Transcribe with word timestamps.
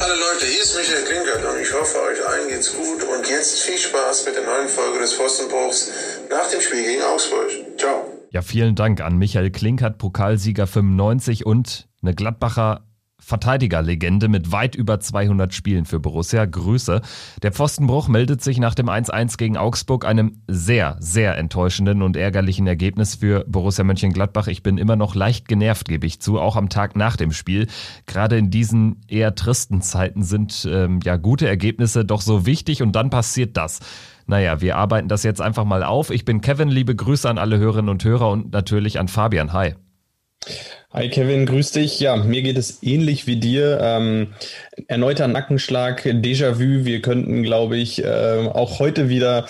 Hallo 0.00 0.14
Leute, 0.14 0.46
hier 0.46 0.62
ist 0.62 0.76
Michael 0.76 1.04
Klinkert 1.04 1.44
und 1.44 1.60
ich 1.60 1.72
hoffe, 1.72 1.98
euch 2.02 2.26
allen 2.28 2.48
geht's 2.48 2.72
gut 2.72 3.02
und 3.02 3.28
jetzt 3.28 3.60
viel 3.60 3.78
Spaß 3.78 4.26
mit 4.26 4.36
der 4.36 4.44
neuen 4.44 4.68
Folge 4.68 5.00
des 5.00 5.12
Pfostenbruchs 5.12 5.90
nach 6.30 6.48
dem 6.50 6.60
Spiel 6.60 6.84
gegen 6.84 7.02
Augsburg. 7.02 7.50
Ciao. 7.76 8.04
Ja, 8.30 8.42
vielen 8.42 8.76
Dank 8.76 9.00
an 9.00 9.16
Michael 9.16 9.50
Klinkert, 9.50 9.98
Pokalsieger 9.98 10.66
95 10.66 11.46
und 11.46 11.88
eine 12.02 12.14
Gladbacher 12.14 12.87
Verteidigerlegende 13.20 14.28
mit 14.28 14.52
weit 14.52 14.74
über 14.74 15.00
200 15.00 15.52
Spielen 15.52 15.84
für 15.84 16.00
Borussia. 16.00 16.44
Grüße. 16.44 17.02
Der 17.42 17.52
Pfostenbruch 17.52 18.08
meldet 18.08 18.42
sich 18.42 18.58
nach 18.58 18.74
dem 18.74 18.88
1-1 18.88 19.36
gegen 19.36 19.56
Augsburg, 19.56 20.06
einem 20.06 20.42
sehr, 20.46 20.96
sehr 21.00 21.36
enttäuschenden 21.36 22.02
und 22.02 22.16
ärgerlichen 22.16 22.66
Ergebnis 22.66 23.16
für 23.16 23.44
Borussia 23.48 23.84
Mönchengladbach. 23.84 24.46
Ich 24.46 24.62
bin 24.62 24.78
immer 24.78 24.96
noch 24.96 25.14
leicht 25.14 25.48
genervt, 25.48 25.88
gebe 25.88 26.06
ich 26.06 26.20
zu, 26.20 26.38
auch 26.38 26.56
am 26.56 26.68
Tag 26.68 26.96
nach 26.96 27.16
dem 27.16 27.32
Spiel. 27.32 27.66
Gerade 28.06 28.38
in 28.38 28.50
diesen 28.50 29.02
eher 29.08 29.34
tristen 29.34 29.82
Zeiten 29.82 30.22
sind 30.22 30.66
ähm, 30.70 31.00
ja 31.04 31.16
gute 31.16 31.48
Ergebnisse 31.48 32.04
doch 32.04 32.20
so 32.20 32.46
wichtig 32.46 32.82
und 32.82 32.92
dann 32.92 33.10
passiert 33.10 33.56
das. 33.56 33.80
Naja, 34.26 34.60
wir 34.60 34.76
arbeiten 34.76 35.08
das 35.08 35.22
jetzt 35.22 35.40
einfach 35.40 35.64
mal 35.64 35.82
auf. 35.82 36.10
Ich 36.10 36.24
bin 36.24 36.40
Kevin, 36.40 36.68
liebe 36.68 36.94
Grüße 36.94 37.28
an 37.28 37.38
alle 37.38 37.58
Hörerinnen 37.58 37.88
und 37.88 38.04
Hörer 38.04 38.30
und 38.30 38.52
natürlich 38.52 39.00
an 39.00 39.08
Fabian. 39.08 39.52
Hi. 39.52 39.74
Hi 40.90 41.10
Kevin, 41.10 41.44
grüß 41.44 41.72
dich. 41.72 42.00
Ja, 42.00 42.16
mir 42.16 42.40
geht 42.40 42.56
es 42.56 42.82
ähnlich 42.82 43.26
wie 43.26 43.36
dir. 43.36 43.78
Ähm, 43.82 44.28
erneuter 44.86 45.28
Nackenschlag, 45.28 46.02
Déjà-vu. 46.06 46.86
Wir 46.86 47.02
könnten, 47.02 47.42
glaube 47.42 47.76
ich, 47.76 48.02
äh, 48.02 48.48
auch 48.52 48.78
heute 48.78 49.10
wieder 49.10 49.46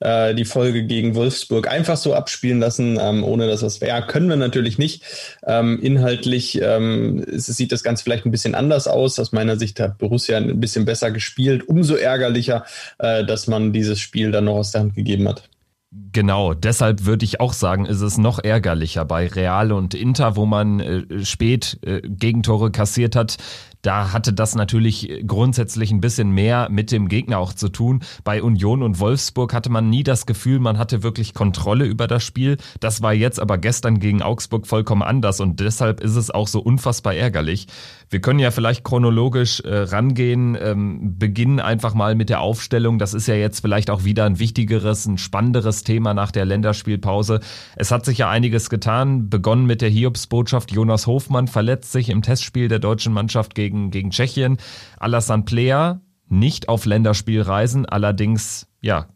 äh, 0.00 0.34
die 0.34 0.44
Folge 0.44 0.82
gegen 0.82 1.14
Wolfsburg 1.14 1.68
einfach 1.68 1.96
so 1.96 2.12
abspielen 2.12 2.58
lassen, 2.58 2.98
ähm, 3.00 3.22
ohne 3.22 3.46
dass 3.46 3.62
was 3.62 3.80
wäre. 3.80 4.04
Können 4.08 4.28
wir 4.28 4.36
natürlich 4.36 4.78
nicht. 4.78 5.04
Ähm, 5.46 5.78
inhaltlich 5.80 6.60
ähm, 6.60 7.24
es, 7.30 7.46
sieht 7.46 7.70
das 7.70 7.84
Ganze 7.84 8.02
vielleicht 8.02 8.26
ein 8.26 8.32
bisschen 8.32 8.56
anders 8.56 8.88
aus. 8.88 9.18
Aus 9.20 9.30
meiner 9.30 9.56
Sicht 9.56 9.78
hat 9.78 9.98
Borussia 9.98 10.38
ein 10.38 10.58
bisschen 10.58 10.86
besser 10.86 11.12
gespielt. 11.12 11.68
Umso 11.68 11.94
ärgerlicher, 11.94 12.64
äh, 12.98 13.24
dass 13.24 13.46
man 13.46 13.72
dieses 13.72 14.00
Spiel 14.00 14.32
dann 14.32 14.46
noch 14.46 14.56
aus 14.56 14.72
der 14.72 14.80
Hand 14.80 14.96
gegeben 14.96 15.28
hat. 15.28 15.48
Genau, 15.92 16.54
deshalb 16.54 17.04
würde 17.04 17.24
ich 17.24 17.40
auch 17.40 17.52
sagen, 17.52 17.84
ist 17.84 18.00
es 18.00 18.16
noch 18.16 18.38
ärgerlicher 18.38 19.04
bei 19.04 19.26
Real 19.26 19.72
und 19.72 19.92
Inter, 19.92 20.36
wo 20.36 20.46
man 20.46 20.78
äh, 20.78 21.24
spät 21.24 21.80
äh, 21.82 22.00
Gegentore 22.02 22.70
kassiert 22.70 23.16
hat. 23.16 23.38
Da 23.82 24.12
hatte 24.12 24.32
das 24.32 24.54
natürlich 24.54 25.24
grundsätzlich 25.26 25.90
ein 25.90 26.00
bisschen 26.00 26.30
mehr 26.30 26.68
mit 26.70 26.92
dem 26.92 27.08
Gegner 27.08 27.38
auch 27.38 27.54
zu 27.54 27.70
tun. 27.70 28.04
Bei 28.22 28.40
Union 28.40 28.84
und 28.84 29.00
Wolfsburg 29.00 29.52
hatte 29.52 29.70
man 29.70 29.88
nie 29.90 30.04
das 30.04 30.26
Gefühl, 30.26 30.60
man 30.60 30.78
hatte 30.78 31.02
wirklich 31.02 31.34
Kontrolle 31.34 31.86
über 31.86 32.06
das 32.06 32.22
Spiel. 32.22 32.58
Das 32.78 33.02
war 33.02 33.14
jetzt 33.14 33.40
aber 33.40 33.58
gestern 33.58 33.98
gegen 33.98 34.22
Augsburg 34.22 34.68
vollkommen 34.68 35.02
anders 35.02 35.40
und 35.40 35.58
deshalb 35.58 36.00
ist 36.00 36.14
es 36.14 36.30
auch 36.30 36.46
so 36.46 36.60
unfassbar 36.60 37.14
ärgerlich. 37.14 37.66
Wir 38.10 38.20
können 38.20 38.40
ja 38.40 38.50
vielleicht 38.50 38.82
chronologisch 38.82 39.60
äh, 39.60 39.72
rangehen, 39.72 40.58
ähm, 40.60 41.16
beginnen 41.16 41.60
einfach 41.60 41.94
mal 41.94 42.16
mit 42.16 42.28
der 42.28 42.40
Aufstellung. 42.40 42.98
Das 42.98 43.14
ist 43.14 43.28
ja 43.28 43.36
jetzt 43.36 43.60
vielleicht 43.60 43.88
auch 43.88 44.02
wieder 44.02 44.24
ein 44.24 44.40
wichtigeres, 44.40 45.06
ein 45.06 45.16
spannenderes 45.16 45.84
Thema 45.84 46.12
nach 46.12 46.32
der 46.32 46.44
Länderspielpause. 46.44 47.38
Es 47.76 47.92
hat 47.92 48.04
sich 48.04 48.18
ja 48.18 48.28
einiges 48.28 48.68
getan, 48.68 49.30
begonnen 49.30 49.64
mit 49.64 49.80
der 49.80 49.90
Hiobsbotschaft. 49.90 50.72
Jonas 50.72 51.06
Hofmann 51.06 51.46
verletzt 51.46 51.92
sich 51.92 52.08
im 52.08 52.22
Testspiel 52.22 52.66
der 52.66 52.80
deutschen 52.80 53.12
Mannschaft 53.12 53.54
gegen, 53.54 53.92
gegen 53.92 54.10
Tschechien. 54.10 54.56
Alassane 54.98 55.44
Player 55.44 56.00
nicht 56.28 56.68
auf 56.68 56.86
Länderspielreisen, 56.86 57.86
allerdings 57.86 58.66
ja 58.80 59.06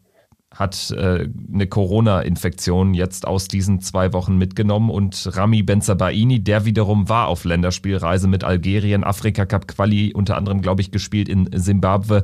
hat 0.55 0.91
äh, 0.91 1.27
eine 1.53 1.67
Corona-Infektion 1.67 2.93
jetzt 2.93 3.27
aus 3.27 3.47
diesen 3.47 3.81
zwei 3.81 4.13
Wochen 4.13 4.37
mitgenommen 4.37 4.89
und 4.89 5.29
Rami 5.35 5.63
Benzabaini, 5.63 6.43
der 6.43 6.63
wiederum 6.65 7.09
war 7.09 7.27
auf 7.27 7.43
Länderspielreise 7.43 8.27
mit 8.27 8.45
Algerien, 8.45 9.03
Afrika 9.03 9.45
Cup 9.45 9.67
Quali 9.67 10.13
unter 10.13 10.37
anderem, 10.37 10.61
glaube 10.61 10.81
ich, 10.81 10.91
gespielt 10.91 11.27
in 11.27 11.49
Simbabwe, 11.53 12.23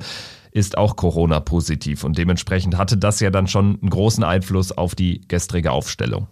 ist 0.52 0.78
auch 0.78 0.96
Corona-positiv 0.96 2.06
und 2.06 2.18
dementsprechend 2.18 2.78
hatte 2.78 2.98
das 2.98 3.20
ja 3.20 3.30
dann 3.32 3.48
schon 3.48 3.80
einen 3.82 3.90
großen 3.90 4.24
Einfluss 4.24 4.72
auf 4.72 4.96
die 4.96 5.22
gestrige 5.28 5.72
Aufstellung. 5.72 6.28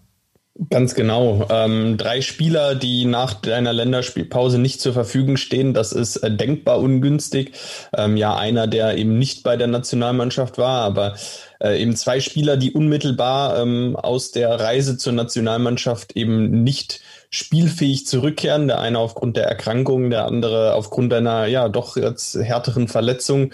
Ganz 0.68 0.94
genau. 0.94 1.48
Ähm, 1.50 1.96
drei 1.96 2.20
Spieler, 2.20 2.76
die 2.76 3.06
nach 3.06 3.42
einer 3.44 3.72
Länderspielpause 3.72 4.60
nicht 4.60 4.82
zur 4.82 4.92
Verfügung 4.92 5.38
stehen, 5.38 5.74
das 5.74 5.94
ist 5.94 6.18
äh, 6.18 6.36
denkbar 6.36 6.80
ungünstig. 6.80 7.54
Ähm, 7.96 8.18
ja, 8.18 8.36
einer, 8.36 8.68
der 8.68 8.98
eben 8.98 9.18
nicht 9.18 9.44
bei 9.44 9.56
der 9.56 9.68
Nationalmannschaft 9.68 10.58
war, 10.58 10.82
aber 10.82 11.16
äh, 11.62 11.82
eben 11.82 11.96
zwei 11.96 12.20
Spieler, 12.20 12.58
die 12.58 12.74
unmittelbar 12.74 13.58
ähm, 13.62 13.96
aus 13.96 14.32
der 14.32 14.60
Reise 14.60 14.98
zur 14.98 15.14
Nationalmannschaft 15.14 16.18
eben 16.18 16.62
nicht 16.62 17.00
spielfähig 17.30 18.06
zurückkehren. 18.06 18.68
Der 18.68 18.82
eine 18.82 19.00
aufgrund 19.00 19.38
der 19.38 19.46
Erkrankung, 19.46 20.10
der 20.10 20.26
andere 20.26 20.74
aufgrund 20.74 21.14
einer 21.14 21.46
ja 21.46 21.70
doch 21.70 21.96
jetzt 21.96 22.36
härteren 22.36 22.90
Verletzung, 22.90 23.54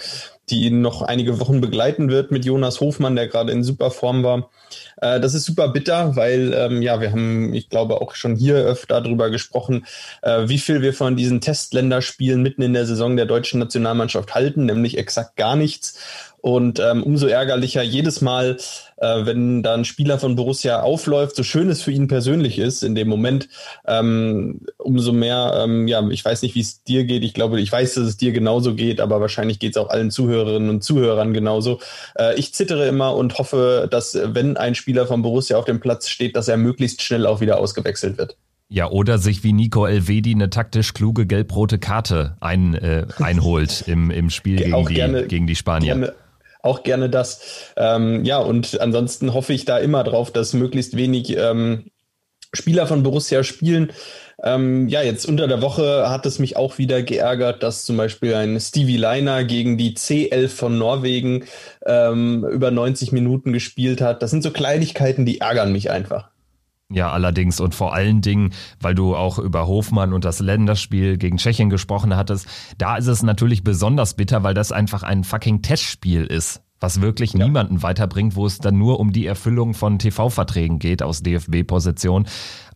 die 0.50 0.66
ihn 0.66 0.82
noch 0.82 1.04
einige 1.04 1.40
Wochen 1.40 1.62
begleiten 1.62 2.10
wird 2.10 2.32
mit 2.32 2.46
Jonas 2.46 2.80
Hofmann, 2.80 3.16
der 3.16 3.28
gerade 3.28 3.52
in 3.52 3.64
super 3.64 3.92
Form 3.92 4.24
war. 4.24 4.50
Äh, 4.98 5.20
das 5.20 5.34
ist 5.34 5.46
super 5.46 5.70
bitter, 5.70 6.16
weil 6.16 6.54
ähm, 6.54 6.82
ja, 6.82 7.02
wir 7.02 7.12
haben, 7.12 7.54
ich 7.54 7.70
glaube, 7.70 8.02
auch 8.02 8.16
schon 8.16 8.36
hier 8.36 8.56
öfter 8.56 9.02
darüber 9.02 9.30
gesprochen, 9.30 9.86
äh, 10.22 10.48
wie 10.48 10.58
viel 10.58 10.82
wir 10.82 10.94
von 10.94 11.16
diesen 11.16 11.42
Testländerspielen 11.42 12.42
mitten 12.42 12.62
in 12.62 12.74
der 12.74 12.86
Saison 12.86 13.16
der 13.16 13.26
deutschen 13.26 13.60
Nationalmannschaft 13.60 14.34
halten, 14.36 14.66
nämlich 14.66 14.98
exakt 14.98 15.36
gar 15.36 15.56
nichts. 15.56 16.00
Und 16.46 16.80
ähm, 16.80 17.02
umso 17.02 17.26
ärgerlicher 17.26 17.82
jedes 17.82 18.22
Mal, 18.22 18.58
äh, 18.98 19.26
wenn 19.26 19.64
da 19.64 19.74
ein 19.74 19.86
Spieler 19.86 20.20
von 20.20 20.36
Borussia 20.36 20.82
aufläuft, 20.82 21.36
so 21.36 21.44
schön 21.44 21.70
es 21.70 21.82
für 21.82 21.92
ihn 21.92 22.08
persönlich 22.08 22.60
ist 22.60 22.84
in 22.84 22.96
dem 22.96 23.08
Moment, 23.08 23.50
ähm, 23.86 24.62
umso 24.78 25.12
mehr, 25.12 25.62
ähm, 25.64 25.88
ja, 25.88 26.08
ich 26.10 26.24
weiß 26.24 26.42
nicht, 26.42 26.56
wie 26.56 26.62
es 26.62 26.84
dir 26.84 27.06
geht. 27.06 27.24
Ich 27.24 27.34
glaube, 27.34 27.60
ich 27.60 27.72
weiß, 27.72 27.96
dass 27.96 28.06
es 28.06 28.18
dir 28.18 28.32
genauso 28.32 28.76
geht, 28.76 29.02
aber 29.02 29.22
wahrscheinlich 29.22 29.60
geht 29.60 29.76
es 29.76 29.78
auch 29.78 29.90
allen 29.90 30.12
Zuhörerinnen 30.12 30.70
und 30.70 30.84
Zuhörern 30.84 31.34
genauso. 31.34 31.80
Äh, 32.18 32.36
ich 32.36 32.54
zittere 32.54 32.88
immer 32.88 33.16
und 33.16 33.38
hoffe, 33.38 33.88
dass 33.90 34.18
wenn 34.24 34.58
ein 34.58 34.76
Spieler 34.76 35.08
von 35.08 35.22
Borussia 35.22 35.58
auf 35.58 35.66
dem 35.66 35.80
Platz 35.80 36.08
steht, 36.10 36.36
dass 36.36 36.48
er 36.48 36.58
möglichst 36.58 37.02
schnell 37.02 37.26
auch 37.26 37.42
wieder 37.42 37.60
ausgewechselt 37.60 38.18
wird. 38.18 38.38
Ja, 38.68 38.90
oder 38.90 39.20
sich 39.20 39.44
wie 39.44 39.54
Nico 39.54 39.86
Elvedi 39.86 40.34
eine 40.34 40.50
taktisch 40.50 40.96
kluge 40.96 41.28
gelb-rote 41.28 41.78
Karte 41.78 42.36
ein, 42.42 42.74
äh, 42.74 43.06
einholt 43.20 43.84
im, 43.86 44.10
im 44.10 44.32
Spiel 44.32 44.58
gegen, 44.58 44.88
die, 44.88 44.94
gerne, 44.96 45.28
gegen 45.28 45.46
die 45.46 45.56
Spanier. 45.56 45.96
Gerne 45.96 46.14
auch 46.66 46.84
gerne 46.84 47.10
das. 47.10 47.72
Ähm, 47.78 48.26
ja, 48.26 48.38
und 48.40 48.80
ansonsten 48.82 49.34
hoffe 49.34 49.54
ich 49.54 49.66
da 49.66 49.78
immer 49.78 50.04
drauf, 50.04 50.32
dass 50.32 50.54
möglichst 50.54 50.98
wenig 50.98 51.36
ähm, 51.38 51.86
Spieler 52.54 52.88
von 52.88 53.04
Borussia 53.04 53.44
spielen. 53.44 53.92
Ähm, 54.44 54.90
ja, 54.90 55.02
jetzt 55.02 55.26
unter 55.26 55.48
der 55.48 55.62
Woche 55.62 56.10
hat 56.10 56.26
es 56.26 56.40
mich 56.40 56.58
auch 56.58 56.78
wieder 56.78 57.02
geärgert, 57.04 57.64
dass 57.64 57.86
zum 57.86 57.96
Beispiel 57.96 58.34
ein 58.36 58.60
Stevie 58.60 58.98
Leiner 58.98 59.46
gegen 59.46 59.78
die 59.78 59.96
C11 59.96 60.50
von 60.50 60.78
Norwegen 60.78 61.46
ähm, 61.86 62.46
über 62.46 62.72
90 62.72 63.12
Minuten 63.12 63.54
gespielt 63.54 64.02
hat. 64.02 64.22
Das 64.22 64.32
sind 64.32 64.44
so 64.44 64.52
Kleinigkeiten, 64.52 65.26
die 65.26 65.40
ärgern 65.40 65.72
mich 65.72 65.90
einfach. 65.90 66.35
Ja, 66.92 67.10
allerdings 67.12 67.60
und 67.60 67.74
vor 67.74 67.96
allen 67.96 68.22
Dingen, 68.22 68.52
weil 68.80 68.94
du 68.94 69.16
auch 69.16 69.40
über 69.40 69.66
Hofmann 69.66 70.14
und 70.14 70.24
das 70.24 70.40
Länderspiel 70.40 71.18
gegen 71.18 71.38
Tschechien 71.38 71.72
gesprochen 71.72 72.16
hattest, 72.16 72.48
da 72.78 72.98
ist 72.98 73.08
es 73.08 73.24
natürlich 73.24 73.64
besonders 73.64 74.14
bitter, 74.14 74.44
weil 74.44 74.54
das 74.54 74.72
einfach 74.72 75.02
ein 75.02 75.24
fucking 75.24 75.64
Testspiel 75.64 76.26
ist, 76.26 76.62
was 76.80 77.02
wirklich 77.02 77.34
ja. 77.34 77.44
niemanden 77.44 77.82
weiterbringt, 77.82 78.36
wo 78.36 78.46
es 78.46 78.60
dann 78.60 78.78
nur 78.78 79.00
um 79.00 79.12
die 79.12 79.26
Erfüllung 79.26 79.74
von 79.74 79.98
TV-Verträgen 79.98 80.78
geht 80.78 81.02
aus 81.02 81.24
DFB-Position. 81.24 82.28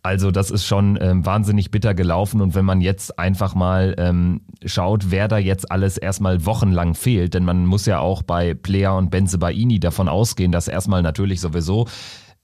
Also 0.02 0.32
das 0.32 0.50
ist 0.50 0.66
schon 0.66 0.98
ähm, 1.00 1.24
wahnsinnig 1.24 1.70
bitter 1.70 1.94
gelaufen 1.94 2.40
und 2.40 2.56
wenn 2.56 2.64
man 2.64 2.80
jetzt 2.80 3.16
einfach 3.16 3.54
mal 3.54 3.94
ähm, 3.96 4.40
schaut, 4.64 5.12
wer 5.12 5.28
da 5.28 5.38
jetzt 5.38 5.70
alles 5.70 5.98
erstmal 5.98 6.44
wochenlang 6.46 6.94
fehlt, 6.94 7.34
denn 7.34 7.44
man 7.44 7.64
muss 7.64 7.86
ja 7.86 8.00
auch 8.00 8.22
bei 8.22 8.54
Player 8.54 8.96
und 8.96 9.10
Benze 9.10 9.38
Baini 9.38 9.78
davon 9.78 10.08
ausgehen, 10.08 10.50
dass 10.50 10.66
erstmal 10.66 11.02
natürlich 11.02 11.40
sowieso 11.40 11.86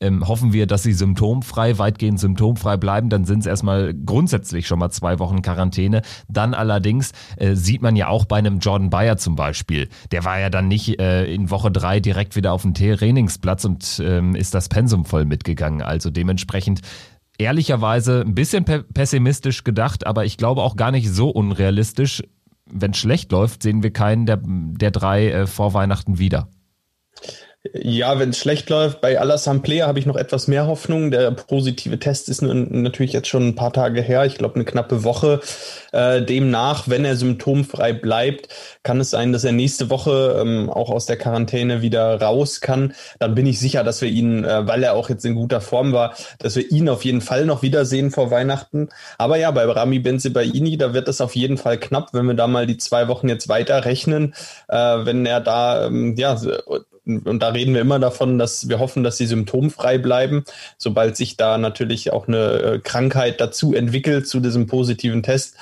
ähm, 0.00 0.26
hoffen 0.26 0.52
wir, 0.52 0.66
dass 0.66 0.82
sie 0.82 0.92
symptomfrei, 0.92 1.78
weitgehend 1.78 2.20
symptomfrei 2.20 2.76
bleiben. 2.76 3.08
Dann 3.08 3.24
sind 3.24 3.40
es 3.40 3.46
erstmal 3.46 3.94
grundsätzlich 3.94 4.66
schon 4.66 4.78
mal 4.78 4.90
zwei 4.90 5.18
Wochen 5.18 5.42
Quarantäne. 5.42 6.02
Dann 6.28 6.54
allerdings 6.54 7.12
äh, 7.36 7.54
sieht 7.54 7.82
man 7.82 7.96
ja 7.96 8.08
auch 8.08 8.24
bei 8.26 8.36
einem 8.36 8.58
Jordan 8.58 8.90
Bayer 8.90 9.16
zum 9.16 9.36
Beispiel. 9.36 9.88
Der 10.12 10.24
war 10.24 10.38
ja 10.38 10.50
dann 10.50 10.68
nicht 10.68 11.00
äh, 11.00 11.24
in 11.32 11.50
Woche 11.50 11.70
drei 11.70 12.00
direkt 12.00 12.36
wieder 12.36 12.52
auf 12.52 12.62
dem 12.62 12.74
Trainingsplatz 12.74 13.64
und 13.64 14.02
ähm, 14.04 14.34
ist 14.34 14.54
das 14.54 14.68
Pensum 14.68 15.04
voll 15.04 15.24
mitgegangen. 15.24 15.82
Also 15.82 16.10
dementsprechend 16.10 16.80
ehrlicherweise 17.38 18.22
ein 18.22 18.34
bisschen 18.34 18.64
pessimistisch 18.64 19.64
gedacht, 19.64 20.06
aber 20.06 20.24
ich 20.24 20.36
glaube 20.36 20.62
auch 20.62 20.76
gar 20.76 20.90
nicht 20.90 21.10
so 21.10 21.30
unrealistisch. 21.30 22.22
Wenn 22.68 22.94
schlecht 22.94 23.30
läuft, 23.30 23.62
sehen 23.62 23.82
wir 23.82 23.92
keinen 23.92 24.26
der, 24.26 24.40
der 24.42 24.90
drei 24.90 25.30
äh, 25.30 25.46
vor 25.46 25.72
Weihnachten 25.72 26.18
wieder. 26.18 26.48
Ja, 27.74 28.18
wenn 28.18 28.30
es 28.30 28.38
schlecht 28.38 28.68
läuft, 28.70 29.00
bei 29.00 29.18
Alassane 29.18 29.60
Player 29.60 29.86
habe 29.86 29.98
ich 29.98 30.06
noch 30.06 30.16
etwas 30.16 30.48
mehr 30.48 30.66
Hoffnung. 30.66 31.10
Der 31.10 31.30
positive 31.30 31.98
Test 31.98 32.28
ist 32.28 32.42
natürlich 32.42 33.12
jetzt 33.12 33.28
schon 33.28 33.48
ein 33.48 33.54
paar 33.54 33.72
Tage 33.72 34.02
her, 34.02 34.24
ich 34.24 34.36
glaube 34.36 34.56
eine 34.56 34.64
knappe 34.64 35.04
Woche. 35.04 35.40
Äh, 35.96 36.22
demnach, 36.22 36.88
wenn 36.88 37.06
er 37.06 37.16
symptomfrei 37.16 37.94
bleibt, 37.94 38.48
kann 38.82 39.00
es 39.00 39.08
sein, 39.08 39.32
dass 39.32 39.44
er 39.44 39.52
nächste 39.52 39.88
Woche 39.88 40.36
ähm, 40.38 40.68
auch 40.68 40.90
aus 40.90 41.06
der 41.06 41.16
Quarantäne 41.16 41.80
wieder 41.80 42.20
raus 42.20 42.60
kann. 42.60 42.92
Dann 43.18 43.34
bin 43.34 43.46
ich 43.46 43.58
sicher, 43.58 43.82
dass 43.82 44.02
wir 44.02 44.10
ihn, 44.10 44.44
äh, 44.44 44.66
weil 44.66 44.82
er 44.82 44.92
auch 44.92 45.08
jetzt 45.08 45.24
in 45.24 45.34
guter 45.34 45.62
Form 45.62 45.94
war, 45.94 46.14
dass 46.38 46.54
wir 46.54 46.70
ihn 46.70 46.90
auf 46.90 47.06
jeden 47.06 47.22
Fall 47.22 47.46
noch 47.46 47.62
wiedersehen 47.62 48.10
vor 48.10 48.30
Weihnachten. 48.30 48.90
Aber 49.16 49.38
ja, 49.38 49.50
bei 49.52 49.64
Rami 49.64 49.98
Benzibaini, 49.98 50.76
da 50.76 50.92
wird 50.92 51.08
es 51.08 51.22
auf 51.22 51.34
jeden 51.34 51.56
Fall 51.56 51.78
knapp, 51.78 52.12
wenn 52.12 52.26
wir 52.26 52.34
da 52.34 52.46
mal 52.46 52.66
die 52.66 52.76
zwei 52.76 53.08
Wochen 53.08 53.30
jetzt 53.30 53.48
weiter 53.48 53.86
rechnen. 53.86 54.34
Äh, 54.68 54.76
wenn 54.76 55.24
er 55.24 55.40
da, 55.40 55.86
ähm, 55.86 56.14
ja, 56.18 56.36
und 57.06 57.40
da 57.40 57.48
reden 57.50 57.72
wir 57.72 57.80
immer 57.80 58.00
davon, 58.00 58.36
dass 58.36 58.68
wir 58.68 58.80
hoffen, 58.80 59.04
dass 59.04 59.16
sie 59.16 59.26
symptomfrei 59.26 59.96
bleiben. 59.96 60.44
Sobald 60.76 61.16
sich 61.16 61.36
da 61.36 61.56
natürlich 61.56 62.12
auch 62.12 62.26
eine 62.26 62.52
äh, 62.52 62.78
Krankheit 62.80 63.40
dazu 63.40 63.74
entwickelt, 63.74 64.26
zu 64.26 64.40
diesem 64.40 64.66
positiven 64.66 65.22
Test, 65.22 65.54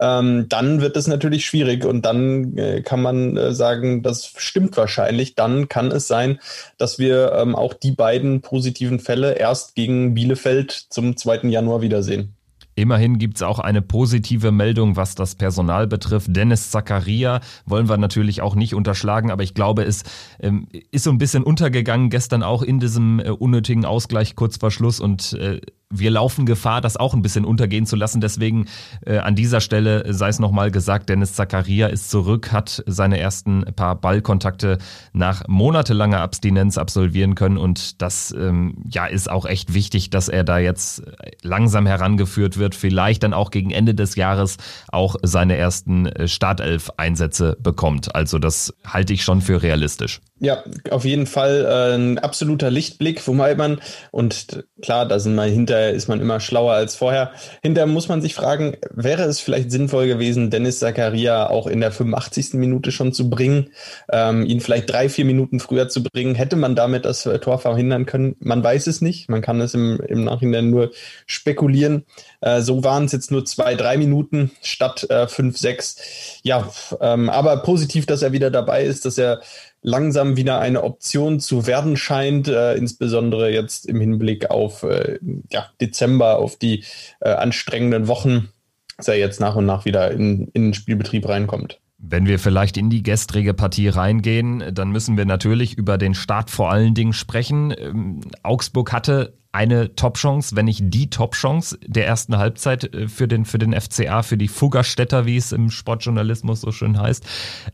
ähm, 0.00 0.48
dann 0.48 0.80
wird 0.80 0.96
es 0.96 1.06
natürlich 1.06 1.44
schwierig 1.44 1.84
und 1.84 2.04
dann 2.04 2.56
äh, 2.56 2.82
kann 2.82 3.02
man 3.02 3.36
äh, 3.36 3.54
sagen, 3.54 4.02
das 4.02 4.32
stimmt 4.36 4.76
wahrscheinlich. 4.76 5.34
Dann 5.34 5.68
kann 5.68 5.90
es 5.90 6.08
sein, 6.08 6.40
dass 6.78 6.98
wir 6.98 7.32
ähm, 7.32 7.54
auch 7.54 7.74
die 7.74 7.92
beiden 7.92 8.40
positiven 8.40 9.00
Fälle 9.00 9.34
erst 9.34 9.74
gegen 9.74 10.14
Bielefeld 10.14 10.72
zum 10.72 11.16
2. 11.16 11.48
Januar 11.48 11.82
wiedersehen. 11.82 12.34
Immerhin 12.74 13.18
gibt 13.18 13.36
es 13.36 13.42
auch 13.42 13.58
eine 13.58 13.82
positive 13.82 14.50
Meldung, 14.50 14.96
was 14.96 15.14
das 15.14 15.34
Personal 15.34 15.86
betrifft. 15.86 16.28
Dennis 16.30 16.70
Zakaria 16.70 17.40
wollen 17.66 17.88
wir 17.88 17.98
natürlich 17.98 18.40
auch 18.40 18.54
nicht 18.54 18.74
unterschlagen, 18.74 19.30
aber 19.30 19.42
ich 19.42 19.52
glaube, 19.52 19.82
es 19.82 20.04
ähm, 20.40 20.68
ist 20.90 21.04
so 21.04 21.10
ein 21.10 21.18
bisschen 21.18 21.42
untergegangen 21.42 22.08
gestern 22.08 22.42
auch 22.42 22.62
in 22.62 22.80
diesem 22.80 23.20
äh, 23.20 23.28
unnötigen 23.28 23.84
Ausgleich 23.84 24.36
kurz 24.36 24.56
vor 24.56 24.70
Schluss 24.70 25.00
und 25.00 25.34
äh, 25.34 25.60
wir 25.92 26.10
laufen 26.10 26.46
Gefahr, 26.46 26.80
das 26.80 26.96
auch 26.96 27.14
ein 27.14 27.22
bisschen 27.22 27.44
untergehen 27.44 27.86
zu 27.86 27.96
lassen. 27.96 28.20
Deswegen 28.20 28.66
äh, 29.06 29.18
an 29.18 29.36
dieser 29.36 29.60
Stelle 29.60 30.12
sei 30.12 30.28
es 30.28 30.38
nochmal 30.38 30.70
gesagt, 30.70 31.08
Dennis 31.08 31.34
Zakaria 31.34 31.86
ist 31.86 32.10
zurück, 32.10 32.52
hat 32.52 32.82
seine 32.86 33.18
ersten 33.18 33.64
paar 33.76 33.94
Ballkontakte 33.96 34.78
nach 35.12 35.46
monatelanger 35.46 36.20
Abstinenz 36.20 36.78
absolvieren 36.78 37.34
können 37.34 37.58
und 37.58 38.00
das 38.02 38.34
ähm, 38.36 38.76
ja 38.88 39.06
ist 39.06 39.30
auch 39.30 39.46
echt 39.46 39.74
wichtig, 39.74 40.10
dass 40.10 40.28
er 40.28 40.44
da 40.44 40.58
jetzt 40.58 41.02
langsam 41.42 41.86
herangeführt 41.86 42.58
wird, 42.58 42.74
vielleicht 42.74 43.22
dann 43.22 43.34
auch 43.34 43.50
gegen 43.50 43.70
Ende 43.70 43.94
des 43.94 44.16
Jahres 44.16 44.56
auch 44.88 45.16
seine 45.22 45.56
ersten 45.56 46.06
äh, 46.06 46.28
Startelf-Einsätze 46.28 47.56
bekommt. 47.60 48.14
Also 48.14 48.38
das 48.38 48.74
halte 48.84 49.12
ich 49.12 49.24
schon 49.24 49.40
für 49.40 49.62
realistisch. 49.62 50.20
Ja, 50.44 50.64
auf 50.90 51.04
jeden 51.04 51.26
Fall 51.26 51.64
äh, 51.64 51.94
ein 51.94 52.18
absoluter 52.18 52.68
Lichtblick, 52.68 53.24
wobei 53.28 53.54
man, 53.54 53.80
und 54.10 54.64
klar, 54.82 55.06
da 55.06 55.20
sind 55.20 55.36
wir 55.36 55.44
hinterher, 55.44 55.92
ist 55.92 56.08
man 56.08 56.20
immer 56.20 56.40
schlauer 56.40 56.72
als 56.72 56.96
vorher. 56.96 57.30
Hinterher 57.62 57.86
muss 57.86 58.08
man 58.08 58.20
sich 58.20 58.34
fragen, 58.34 58.76
wäre 58.90 59.22
es 59.22 59.38
vielleicht 59.38 59.70
sinnvoll 59.70 60.08
gewesen, 60.08 60.50
Dennis 60.50 60.80
Zakaria 60.80 61.48
auch 61.48 61.68
in 61.68 61.80
der 61.80 61.92
85. 61.92 62.54
Minute 62.54 62.90
schon 62.90 63.12
zu 63.12 63.30
bringen, 63.30 63.70
ähm, 64.10 64.44
ihn 64.44 64.58
vielleicht 64.58 64.90
drei, 64.90 65.08
vier 65.08 65.26
Minuten 65.26 65.60
früher 65.60 65.88
zu 65.88 66.02
bringen? 66.02 66.34
Hätte 66.34 66.56
man 66.56 66.74
damit 66.74 67.04
das 67.04 67.22
Tor 67.22 67.60
verhindern 67.60 68.04
können? 68.04 68.34
Man 68.40 68.64
weiß 68.64 68.88
es 68.88 69.00
nicht. 69.00 69.30
Man 69.30 69.42
kann 69.42 69.60
es 69.60 69.74
im, 69.74 70.00
im 70.00 70.24
Nachhinein 70.24 70.70
nur 70.70 70.90
spekulieren. 71.24 72.04
Äh, 72.40 72.62
so 72.62 72.82
waren 72.82 73.04
es 73.04 73.12
jetzt 73.12 73.30
nur 73.30 73.44
zwei, 73.44 73.76
drei 73.76 73.96
Minuten 73.96 74.50
statt 74.60 75.08
äh, 75.08 75.28
fünf, 75.28 75.56
sechs. 75.56 76.40
Ja, 76.42 76.68
ähm, 77.00 77.30
aber 77.30 77.58
positiv, 77.58 78.06
dass 78.06 78.22
er 78.22 78.32
wieder 78.32 78.50
dabei 78.50 78.82
ist, 78.82 79.04
dass 79.04 79.18
er 79.18 79.40
langsam 79.82 80.36
wieder 80.36 80.60
eine 80.60 80.84
Option 80.84 81.40
zu 81.40 81.66
werden 81.66 81.96
scheint, 81.96 82.48
äh, 82.48 82.74
insbesondere 82.74 83.50
jetzt 83.50 83.86
im 83.86 84.00
Hinblick 84.00 84.50
auf 84.50 84.84
äh, 84.84 85.18
ja, 85.50 85.70
Dezember, 85.80 86.38
auf 86.38 86.56
die 86.56 86.84
äh, 87.20 87.30
anstrengenden 87.30 88.06
Wochen, 88.06 88.48
dass 88.96 89.08
er 89.08 89.18
jetzt 89.18 89.40
nach 89.40 89.56
und 89.56 89.66
nach 89.66 89.84
wieder 89.84 90.10
in, 90.12 90.48
in 90.54 90.66
den 90.66 90.74
Spielbetrieb 90.74 91.28
reinkommt. 91.28 91.81
Wenn 92.04 92.26
wir 92.26 92.40
vielleicht 92.40 92.76
in 92.76 92.90
die 92.90 93.04
gestrige 93.04 93.54
Partie 93.54 93.86
reingehen, 93.86 94.74
dann 94.74 94.90
müssen 94.90 95.16
wir 95.16 95.24
natürlich 95.24 95.78
über 95.78 95.98
den 95.98 96.14
Start 96.14 96.50
vor 96.50 96.72
allen 96.72 96.94
Dingen 96.94 97.12
sprechen. 97.12 97.72
Ähm, 97.78 98.20
Augsburg 98.42 98.92
hatte 98.92 99.38
eine 99.52 99.94
Top-Chance, 99.94 100.56
wenn 100.56 100.64
nicht 100.64 100.82
die 100.82 101.10
Top-Chance 101.10 101.78
der 101.86 102.06
ersten 102.06 102.38
Halbzeit 102.38 102.92
äh, 102.92 103.06
für 103.06 103.28
den, 103.28 103.44
für 103.44 103.58
den 103.58 103.72
FCA, 103.78 104.22
für 104.22 104.36
die 104.36 104.48
Fuggerstädter, 104.48 105.26
wie 105.26 105.36
es 105.36 105.52
im 105.52 105.70
Sportjournalismus 105.70 106.62
so 106.62 106.72
schön 106.72 106.98
heißt. 106.98 107.24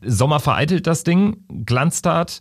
Sommer 0.04 0.40
vereitelt 0.40 0.86
das 0.86 1.04
Ding, 1.04 1.38
Glanztat 1.64 2.40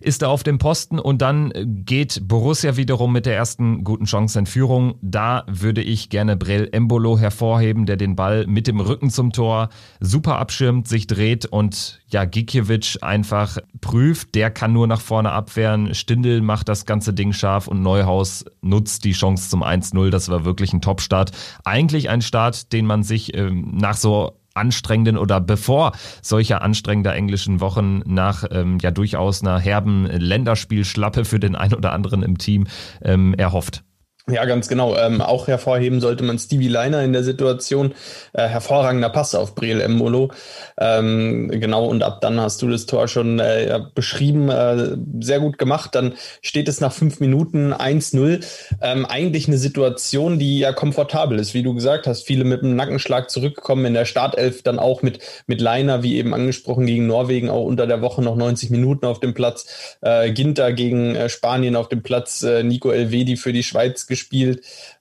ist 0.00 0.22
er 0.22 0.30
auf 0.30 0.42
dem 0.42 0.58
Posten 0.58 0.98
und 0.98 1.22
dann 1.22 1.52
geht 1.84 2.26
Borussia 2.26 2.76
wiederum 2.76 3.12
mit 3.12 3.26
der 3.26 3.36
ersten 3.36 3.84
guten 3.84 4.04
Chance 4.04 4.38
in 4.38 4.46
Führung. 4.46 4.94
Da 5.02 5.44
würde 5.46 5.82
ich 5.82 6.10
gerne 6.10 6.36
Brel 6.36 6.68
Embolo 6.72 7.18
hervorheben, 7.18 7.86
der 7.86 7.96
den 7.96 8.16
Ball 8.16 8.46
mit 8.46 8.66
dem 8.66 8.80
Rücken 8.80 9.10
zum 9.10 9.32
Tor 9.32 9.68
super 10.00 10.38
abschirmt, 10.38 10.88
sich 10.88 11.06
dreht 11.06 11.46
und 11.46 12.00
ja, 12.08 12.24
Gikiewicz 12.24 12.98
einfach 13.02 13.58
prüft. 13.80 14.34
Der 14.34 14.50
kann 14.50 14.72
nur 14.72 14.86
nach 14.86 15.00
vorne 15.00 15.32
abwehren. 15.32 15.94
Stindel 15.94 16.40
macht 16.40 16.68
das 16.68 16.86
ganze 16.86 17.12
Ding 17.12 17.32
scharf 17.32 17.68
und 17.68 17.82
Neuhaus 17.82 18.44
nutzt 18.62 19.04
die 19.04 19.12
Chance 19.12 19.48
zum 19.48 19.62
1-0. 19.62 20.10
Das 20.10 20.28
war 20.28 20.44
wirklich 20.44 20.72
ein 20.72 20.80
Top-Start. 20.80 21.32
Eigentlich 21.64 22.08
ein 22.10 22.22
Start, 22.22 22.72
den 22.72 22.86
man 22.86 23.02
sich 23.02 23.36
ähm, 23.36 23.72
nach 23.76 23.96
so 23.96 24.39
anstrengenden 24.54 25.16
oder 25.16 25.40
bevor 25.40 25.92
solcher 26.22 26.62
anstrengender 26.62 27.14
englischen 27.14 27.60
Wochen 27.60 28.02
nach 28.04 28.44
ähm, 28.50 28.78
ja 28.80 28.90
durchaus 28.90 29.42
einer 29.42 29.58
herben 29.58 30.06
Länderspielschlappe 30.06 31.24
für 31.24 31.40
den 31.40 31.56
einen 31.56 31.74
oder 31.74 31.92
anderen 31.92 32.22
im 32.22 32.38
Team 32.38 32.66
ähm, 33.02 33.34
erhofft. 33.34 33.84
Ja, 34.32 34.44
ganz 34.44 34.68
genau. 34.68 34.96
Ähm, 34.96 35.20
auch 35.20 35.48
hervorheben 35.48 36.00
sollte 36.00 36.22
man 36.24 36.38
Stevie 36.38 36.68
Leiner 36.68 37.02
in 37.02 37.12
der 37.12 37.24
Situation. 37.24 37.94
Äh, 38.32 38.46
hervorragender 38.46 39.08
Pass 39.08 39.34
auf 39.34 39.54
Briel 39.54 39.80
Embolo. 39.80 40.30
Ähm, 40.78 41.48
genau, 41.50 41.86
und 41.86 42.02
ab 42.02 42.20
dann 42.20 42.40
hast 42.40 42.62
du 42.62 42.68
das 42.68 42.86
Tor 42.86 43.08
schon 43.08 43.38
äh, 43.38 43.80
beschrieben. 43.94 44.48
Äh, 44.48 44.96
sehr 45.20 45.40
gut 45.40 45.58
gemacht. 45.58 45.94
Dann 45.94 46.14
steht 46.42 46.68
es 46.68 46.80
nach 46.80 46.92
fünf 46.92 47.20
Minuten 47.20 47.72
1-0. 47.72 48.44
Ähm, 48.80 49.06
eigentlich 49.06 49.48
eine 49.48 49.58
Situation, 49.58 50.38
die 50.38 50.60
ja 50.60 50.72
komfortabel 50.72 51.38
ist. 51.38 51.54
Wie 51.54 51.62
du 51.62 51.74
gesagt 51.74 52.06
hast, 52.06 52.26
viele 52.26 52.44
mit 52.44 52.62
einem 52.62 52.76
Nackenschlag 52.76 53.30
zurückkommen 53.30 53.84
in 53.86 53.94
der 53.94 54.04
Startelf, 54.04 54.62
dann 54.62 54.78
auch 54.78 55.02
mit, 55.02 55.18
mit 55.46 55.60
Leiner, 55.60 56.02
wie 56.02 56.16
eben 56.16 56.34
angesprochen, 56.34 56.86
gegen 56.86 57.06
Norwegen, 57.06 57.50
auch 57.50 57.64
unter 57.64 57.86
der 57.86 58.00
Woche 58.02 58.22
noch 58.22 58.36
90 58.36 58.70
Minuten 58.70 59.06
auf 59.06 59.20
dem 59.20 59.34
Platz. 59.34 59.96
Äh, 60.00 60.30
Ginter 60.32 60.72
gegen 60.72 61.16
äh, 61.16 61.28
Spanien 61.28 61.76
auf 61.76 61.88
dem 61.88 62.02
Platz. 62.02 62.42
Äh, 62.42 62.62
Nico 62.62 62.90
Elvedi 62.90 63.36
für 63.36 63.52
die 63.52 63.62
Schweiz 63.62 64.06
gespielt. 64.06 64.19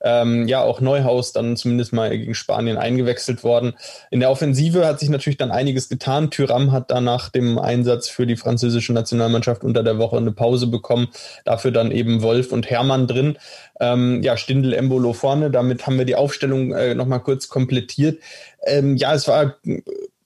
Ähm, 0.02 0.48
ja, 0.48 0.62
auch 0.62 0.82
Neuhaus 0.82 1.34
dann 1.34 1.58
zumindest 1.58 1.94
mal 1.94 2.10
gegen 2.10 2.36
Spanien 2.36 2.78
eingewechselt 2.78 3.44
worden. 3.44 3.74
In 4.12 4.20
der 4.20 4.32
Offensive 4.32 4.86
hat 4.86 5.00
sich 5.00 5.10
natürlich 5.10 5.38
dann 5.38 5.52
einiges 5.52 5.90
getan. 5.90 6.32
Tyram 6.32 6.72
hat 6.72 6.92
dann 6.92 7.04
nach 7.04 7.30
dem 7.30 7.60
Einsatz 7.60 8.10
für 8.10 8.26
die 8.26 8.36
französische 8.36 8.94
Nationalmannschaft 8.94 9.64
unter 9.64 9.84
der 9.84 9.98
Woche 9.98 10.18
eine 10.18 10.32
Pause 10.32 10.68
bekommen. 10.68 11.10
Dafür 11.46 11.72
dann 11.72 11.92
eben 11.92 12.22
Wolf 12.22 12.52
und 12.52 12.70
Hermann 12.70 13.08
drin. 13.08 13.38
Ähm, 13.80 14.22
ja, 14.24 14.38
Stindel, 14.38 14.74
Embolo 14.74 15.14
vorne. 15.14 15.52
Damit 15.52 15.86
haben 15.86 15.98
wir 15.98 16.06
die 16.06 16.16
Aufstellung 16.16 16.74
äh, 16.74 16.96
nochmal 16.96 17.22
kurz 17.22 17.50
komplettiert. 17.50 18.20
Ähm, 18.66 18.96
ja, 18.98 19.14
es 19.14 19.28
war 19.28 19.56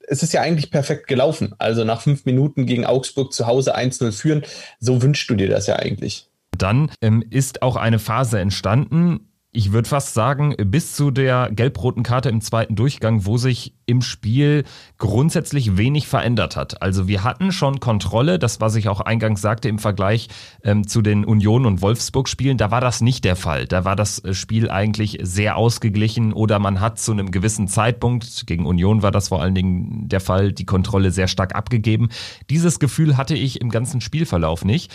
es 0.07 0.23
ist 0.23 0.33
ja 0.33 0.41
eigentlich 0.41 0.71
perfekt 0.71 1.07
gelaufen. 1.07 1.55
Also 1.57 1.83
nach 1.83 2.01
fünf 2.01 2.25
Minuten 2.25 2.65
gegen 2.65 2.85
Augsburg 2.85 3.33
zu 3.33 3.47
Hause 3.47 3.75
1-0 3.75 4.12
führen, 4.12 4.43
so 4.79 5.01
wünschst 5.01 5.29
du 5.29 5.35
dir 5.35 5.50
das 5.50 5.67
ja 5.67 5.77
eigentlich. 5.77 6.27
Dann 6.57 6.91
ähm, 7.01 7.24
ist 7.29 7.62
auch 7.62 7.75
eine 7.75 8.00
Phase 8.00 8.39
entstanden, 8.39 9.27
ich 9.55 9.72
würde 9.72 9.88
fast 9.88 10.15
sagen, 10.15 10.55
bis 10.57 10.95
zu 10.95 11.12
der 11.12 11.50
gelb-roten 11.51 12.01
Karte 12.01 12.29
im 12.29 12.41
zweiten 12.41 12.75
Durchgang, 12.75 13.27
wo 13.27 13.38
sich 13.38 13.75
im 13.86 14.01
Spiel 14.01 14.63
grundsätzlich 14.98 15.77
wenig 15.77 16.07
verändert 16.07 16.55
hat. 16.55 16.81
Also 16.81 17.07
wir 17.07 17.24
hatten 17.24 17.51
schon 17.51 17.79
Kontrolle, 17.79 18.39
das 18.39 18.62
was 18.62 18.75
ich 18.75 18.89
auch 18.89 19.00
eingangs 19.00 19.41
sagte 19.41 19.69
im 19.69 19.77
Vergleich 19.77 20.29
ähm, 20.63 20.88
zu 20.88 21.03
den 21.03 21.24
Union- 21.24 21.67
und 21.67 21.83
Wolfsburg-Spielen, 21.83 22.57
da 22.57 22.72
war 22.72 22.81
das 22.81 23.01
nicht 23.01 23.25
der 23.25 23.36
Fall. 23.36 23.67
Da 23.67 23.86
war 23.86 23.95
das 23.95 24.17
äh, 24.24 24.33
Spiel 24.33 24.72
eigentlich 24.72 25.19
sehr 25.22 25.55
ausgeglichen 25.55 26.33
oder 26.33 26.57
man 26.57 26.81
hat 26.81 26.98
zu 26.98 27.12
einem 27.12 27.29
gewissen 27.29 27.67
Zeitpunkt, 27.67 28.48
gegen 28.48 28.65
Union 28.65 29.03
war 29.03 29.12
das 29.12 29.27
vor 29.27 29.41
allen 29.41 29.53
Dingen 29.53 30.10
der 30.10 30.19
Fall, 30.19 30.51
die 30.51 30.65
Kontrolle 30.65 31.12
sehr 31.12 31.27
stark 31.27 31.53
abgegeben. 31.53 32.10
Dieses 32.50 32.79
Gefühl 32.79 33.17
hatte 33.17 33.36
ich 33.36 33.62
im 33.62 33.69
ganzen 33.69 34.01
Spielverlauf 34.01 34.65
nicht. 34.65 34.91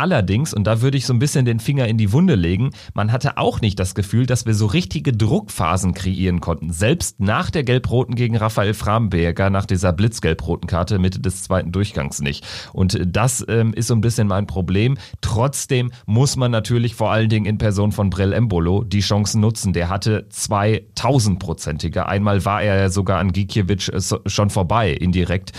Allerdings, 0.00 0.54
und 0.54 0.64
da 0.66 0.80
würde 0.80 0.96
ich 0.96 1.04
so 1.04 1.12
ein 1.12 1.18
bisschen 1.18 1.44
den 1.44 1.60
Finger 1.60 1.86
in 1.86 1.98
die 1.98 2.10
Wunde 2.10 2.34
legen, 2.34 2.70
man 2.94 3.12
hatte 3.12 3.36
auch 3.36 3.60
nicht 3.60 3.78
das 3.78 3.94
Gefühl, 3.94 4.24
dass 4.24 4.46
wir 4.46 4.54
so 4.54 4.64
richtige 4.64 5.12
Druckphasen 5.12 5.92
kreieren 5.92 6.40
konnten. 6.40 6.72
Selbst 6.72 7.20
nach 7.20 7.50
der 7.50 7.64
Gelb-Roten 7.64 8.14
gegen 8.14 8.34
Raphael 8.34 8.72
Framberger, 8.72 9.50
nach 9.50 9.66
dieser 9.66 9.92
blitzgelb-roten 9.92 10.66
Karte 10.66 10.98
Mitte 10.98 11.20
des 11.20 11.42
zweiten 11.42 11.70
Durchgangs 11.70 12.22
nicht. 12.22 12.46
Und 12.72 12.98
das 13.06 13.44
ähm, 13.46 13.74
ist 13.74 13.88
so 13.88 13.94
ein 13.94 14.00
bisschen 14.00 14.26
mein 14.26 14.46
Problem. 14.46 14.96
Trotzdem 15.20 15.92
muss 16.06 16.34
man 16.34 16.50
natürlich 16.50 16.94
vor 16.94 17.10
allen 17.10 17.28
Dingen 17.28 17.44
in 17.44 17.58
Person 17.58 17.92
von 17.92 18.08
Brell 18.08 18.32
Embolo 18.32 18.84
die 18.84 19.00
Chancen 19.00 19.42
nutzen. 19.42 19.74
Der 19.74 19.90
hatte 19.90 20.30
zwei 20.30 20.86
tausendprozentige. 20.94 22.06
Einmal 22.06 22.46
war 22.46 22.62
er 22.62 22.88
sogar 22.88 23.18
an 23.18 23.32
Gikiewicz 23.32 23.90
äh, 23.90 24.00
schon 24.30 24.48
vorbei, 24.48 24.92
indirekt. 24.92 25.52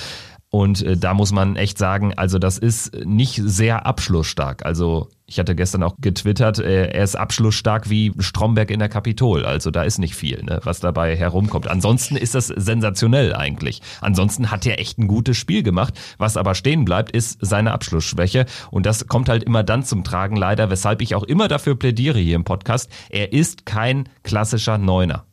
Und 0.52 0.84
äh, 0.84 0.98
da 0.98 1.14
muss 1.14 1.32
man 1.32 1.56
echt 1.56 1.78
sagen, 1.78 2.14
also 2.16 2.38
das 2.38 2.58
ist 2.58 2.94
nicht 3.06 3.42
sehr 3.42 3.86
abschlussstark. 3.86 4.66
Also 4.66 5.08
ich 5.26 5.40
hatte 5.40 5.56
gestern 5.56 5.82
auch 5.82 5.96
getwittert, 6.02 6.60
äh, 6.60 6.88
er 6.90 7.04
ist 7.06 7.16
abschlussstark 7.16 7.90
wie 7.90 8.12
Stromberg 8.20 8.70
in 8.70 8.80
der 8.80 8.90
Kapitol. 8.90 9.46
Also 9.46 9.72
da 9.72 9.84
ist 9.84 9.98
nicht 9.98 10.14
viel, 10.14 10.44
ne, 10.44 10.60
was 10.64 10.82
dabei 10.82 11.16
herumkommt. 11.16 11.70
Ansonsten 11.70 12.18
ist 12.18 12.36
das 12.36 12.48
sensationell 12.48 13.34
eigentlich. 13.34 13.82
Ansonsten 14.02 14.52
hat 14.52 14.66
er 14.66 14.78
echt 14.78 15.00
ein 15.00 15.08
gutes 15.08 15.38
Spiel 15.38 15.64
gemacht. 15.64 15.94
Was 16.18 16.36
aber 16.36 16.54
stehen 16.54 16.84
bleibt, 16.84 17.12
ist 17.12 17.38
seine 17.40 17.72
Abschlussschwäche. 17.72 18.46
Und 18.72 18.86
das 18.86 19.08
kommt 19.08 19.30
halt 19.30 19.44
immer 19.46 19.64
dann 19.64 19.84
zum 19.84 20.04
Tragen, 20.04 20.36
leider, 20.36 20.70
weshalb 20.70 21.02
ich 21.02 21.16
auch 21.16 21.24
immer 21.24 21.48
dafür 21.48 21.80
plädiere 21.80 22.20
hier 22.20 22.36
im 22.36 22.44
Podcast. 22.44 22.90
Er 23.10 23.32
ist 23.32 23.66
kein 23.66 24.10
klassischer 24.24 24.78
Neuner. 24.78 25.24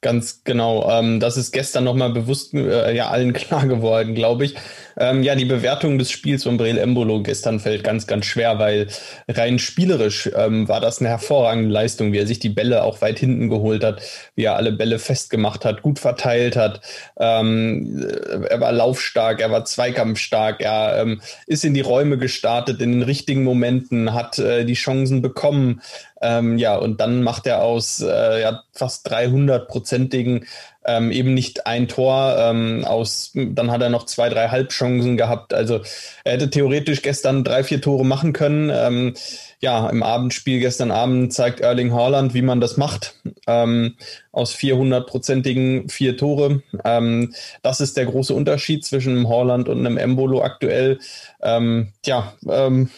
Ganz 0.00 0.44
genau. 0.44 0.88
Ähm, 0.88 1.18
das 1.18 1.36
ist 1.36 1.50
gestern 1.50 1.82
nochmal 1.82 2.10
bewusst 2.10 2.54
äh, 2.54 2.94
ja 2.94 3.08
allen 3.08 3.32
klar 3.32 3.66
geworden, 3.66 4.14
glaube 4.14 4.44
ich. 4.44 4.54
Ähm, 4.96 5.24
ja, 5.24 5.34
die 5.34 5.44
Bewertung 5.44 5.98
des 5.98 6.10
Spiels 6.12 6.44
von 6.44 6.56
Breel 6.56 6.78
Embolo 6.78 7.20
gestern 7.22 7.58
fällt 7.58 7.82
ganz, 7.82 8.06
ganz 8.06 8.26
schwer, 8.26 8.60
weil 8.60 8.88
rein 9.28 9.58
spielerisch 9.58 10.30
ähm, 10.36 10.68
war 10.68 10.80
das 10.80 11.00
eine 11.00 11.08
hervorragende 11.08 11.70
Leistung, 11.70 12.12
wie 12.12 12.18
er 12.18 12.26
sich 12.28 12.38
die 12.38 12.48
Bälle 12.48 12.82
auch 12.84 13.00
weit 13.00 13.18
hinten 13.18 13.48
geholt 13.48 13.82
hat, 13.82 14.00
wie 14.36 14.44
er 14.44 14.56
alle 14.56 14.70
Bälle 14.72 15.00
festgemacht 15.00 15.64
hat, 15.64 15.82
gut 15.82 15.98
verteilt 15.98 16.56
hat. 16.56 16.80
Ähm, 17.18 18.06
er 18.48 18.60
war 18.60 18.72
laufstark, 18.72 19.40
er 19.40 19.50
war 19.50 19.64
zweikampfstark, 19.64 20.60
er 20.60 21.00
ähm, 21.00 21.20
ist 21.46 21.64
in 21.64 21.74
die 21.74 21.80
Räume 21.80 22.18
gestartet 22.18 22.80
in 22.80 22.92
den 22.92 23.02
richtigen 23.02 23.42
Momenten, 23.42 24.14
hat 24.14 24.38
äh, 24.38 24.64
die 24.64 24.74
Chancen 24.74 25.22
bekommen. 25.22 25.80
Ähm, 26.20 26.58
ja, 26.58 26.76
und 26.76 27.00
dann 27.00 27.22
macht 27.22 27.46
er 27.46 27.62
aus 27.62 28.00
äh, 28.00 28.40
ja, 28.40 28.62
fast 28.72 29.10
300-prozentigen 29.10 30.46
ähm, 30.88 31.12
eben 31.12 31.34
nicht 31.34 31.66
ein 31.66 31.86
Tor 31.86 32.34
ähm, 32.38 32.84
aus, 32.84 33.32
dann 33.34 33.70
hat 33.70 33.82
er 33.82 33.90
noch 33.90 34.06
zwei, 34.06 34.30
drei 34.30 34.48
Halbchancen 34.48 35.18
gehabt. 35.18 35.52
Also 35.52 35.80
er 36.24 36.32
hätte 36.32 36.48
theoretisch 36.48 37.02
gestern 37.02 37.44
drei, 37.44 37.62
vier 37.62 37.82
Tore 37.82 38.06
machen 38.06 38.32
können. 38.32 38.70
Ähm, 38.72 39.14
ja, 39.60 39.88
im 39.90 40.02
Abendspiel 40.02 40.60
gestern 40.60 40.90
Abend 40.90 41.32
zeigt 41.34 41.60
Erling 41.60 41.92
Haaland, 41.92 42.32
wie 42.32 42.42
man 42.42 42.60
das 42.60 42.78
macht. 42.78 43.14
Ähm, 43.46 43.96
aus 44.32 44.54
400-prozentigen 44.54 45.90
vier 45.90 46.16
Tore. 46.16 46.62
Ähm, 46.84 47.34
das 47.62 47.80
ist 47.80 47.96
der 47.98 48.06
große 48.06 48.32
Unterschied 48.32 48.84
zwischen 48.84 49.16
einem 49.16 49.28
Haaland 49.28 49.68
und 49.68 49.84
einem 49.84 49.98
Embolo 49.98 50.42
aktuell. 50.42 51.00
Ähm, 51.42 51.92
ja, 52.06 52.32
ähm, 52.48 52.88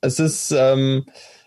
es 0.00 0.18
ist, 0.18 0.54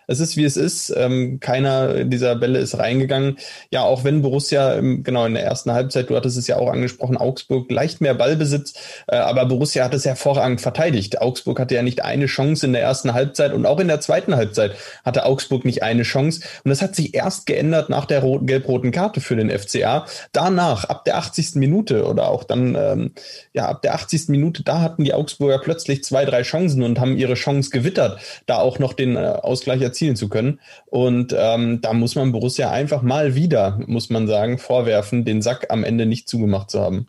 es 0.08 0.20
ist 0.20 0.36
wie 0.36 0.44
es 0.44 0.56
ist. 0.56 0.92
Ähm, 0.96 1.38
keiner 1.38 2.04
dieser 2.04 2.34
Bälle 2.34 2.58
ist 2.58 2.78
reingegangen. 2.78 3.36
Ja, 3.70 3.82
auch 3.82 4.04
wenn 4.04 4.22
Borussia 4.22 4.74
ähm, 4.74 5.04
genau 5.04 5.26
in 5.26 5.34
der 5.34 5.44
ersten 5.44 5.70
Halbzeit, 5.72 6.08
du 6.08 6.16
hattest 6.16 6.38
es 6.38 6.46
ja 6.46 6.56
auch 6.56 6.70
angesprochen, 6.70 7.18
Augsburg 7.18 7.70
leicht 7.70 8.00
mehr 8.00 8.14
Ballbesitz, 8.14 8.72
äh, 9.06 9.16
aber 9.16 9.44
Borussia 9.44 9.84
hat 9.84 9.92
es 9.92 10.06
hervorragend 10.06 10.62
verteidigt. 10.62 11.20
Augsburg 11.20 11.60
hatte 11.60 11.74
ja 11.74 11.82
nicht 11.82 12.02
eine 12.02 12.26
Chance 12.26 12.66
in 12.66 12.72
der 12.72 12.82
ersten 12.82 13.12
Halbzeit 13.12 13.52
und 13.52 13.66
auch 13.66 13.80
in 13.80 13.88
der 13.88 14.00
zweiten 14.00 14.34
Halbzeit 14.34 14.72
hatte 15.04 15.26
Augsburg 15.26 15.66
nicht 15.66 15.82
eine 15.82 16.04
Chance. 16.04 16.40
Und 16.64 16.70
das 16.70 16.80
hat 16.80 16.96
sich 16.96 17.14
erst 17.14 17.44
geändert 17.44 17.90
nach 17.90 18.06
der 18.06 18.22
gelb-roten 18.40 18.92
Karte 18.92 19.20
für 19.20 19.36
den 19.36 19.50
FCA. 19.50 20.06
Danach, 20.32 20.84
ab 20.84 21.04
der 21.04 21.18
80. 21.18 21.56
Minute 21.56 22.06
oder 22.06 22.28
auch 22.28 22.44
dann, 22.44 22.74
ähm, 22.76 23.12
ja, 23.52 23.66
ab 23.68 23.82
der 23.82 23.94
80. 23.94 24.28
Minute, 24.28 24.62
da 24.62 24.80
hatten 24.80 25.04
die 25.04 25.12
Augsburger 25.12 25.58
plötzlich 25.58 26.02
zwei, 26.02 26.24
drei 26.24 26.42
Chancen 26.42 26.82
und 26.82 26.98
haben 26.98 27.18
ihre 27.18 27.34
Chance 27.34 27.68
gewittert, 27.68 28.20
da 28.46 28.56
auch 28.56 28.78
noch 28.78 28.94
den 28.94 29.16
äh, 29.16 29.18
Ausgleich 29.18 29.82
erzielt 29.82 29.97
erzielen 29.98 30.16
zu 30.16 30.28
können. 30.28 30.60
Und 30.86 31.34
ähm, 31.36 31.80
da 31.80 31.92
muss 31.92 32.14
man 32.14 32.32
Borussia 32.32 32.70
einfach 32.70 33.02
mal 33.02 33.34
wieder, 33.34 33.80
muss 33.86 34.10
man 34.10 34.26
sagen, 34.26 34.58
vorwerfen, 34.58 35.24
den 35.24 35.42
Sack 35.42 35.66
am 35.70 35.84
Ende 35.84 36.06
nicht 36.06 36.28
zugemacht 36.28 36.70
zu 36.70 36.80
haben. 36.80 37.06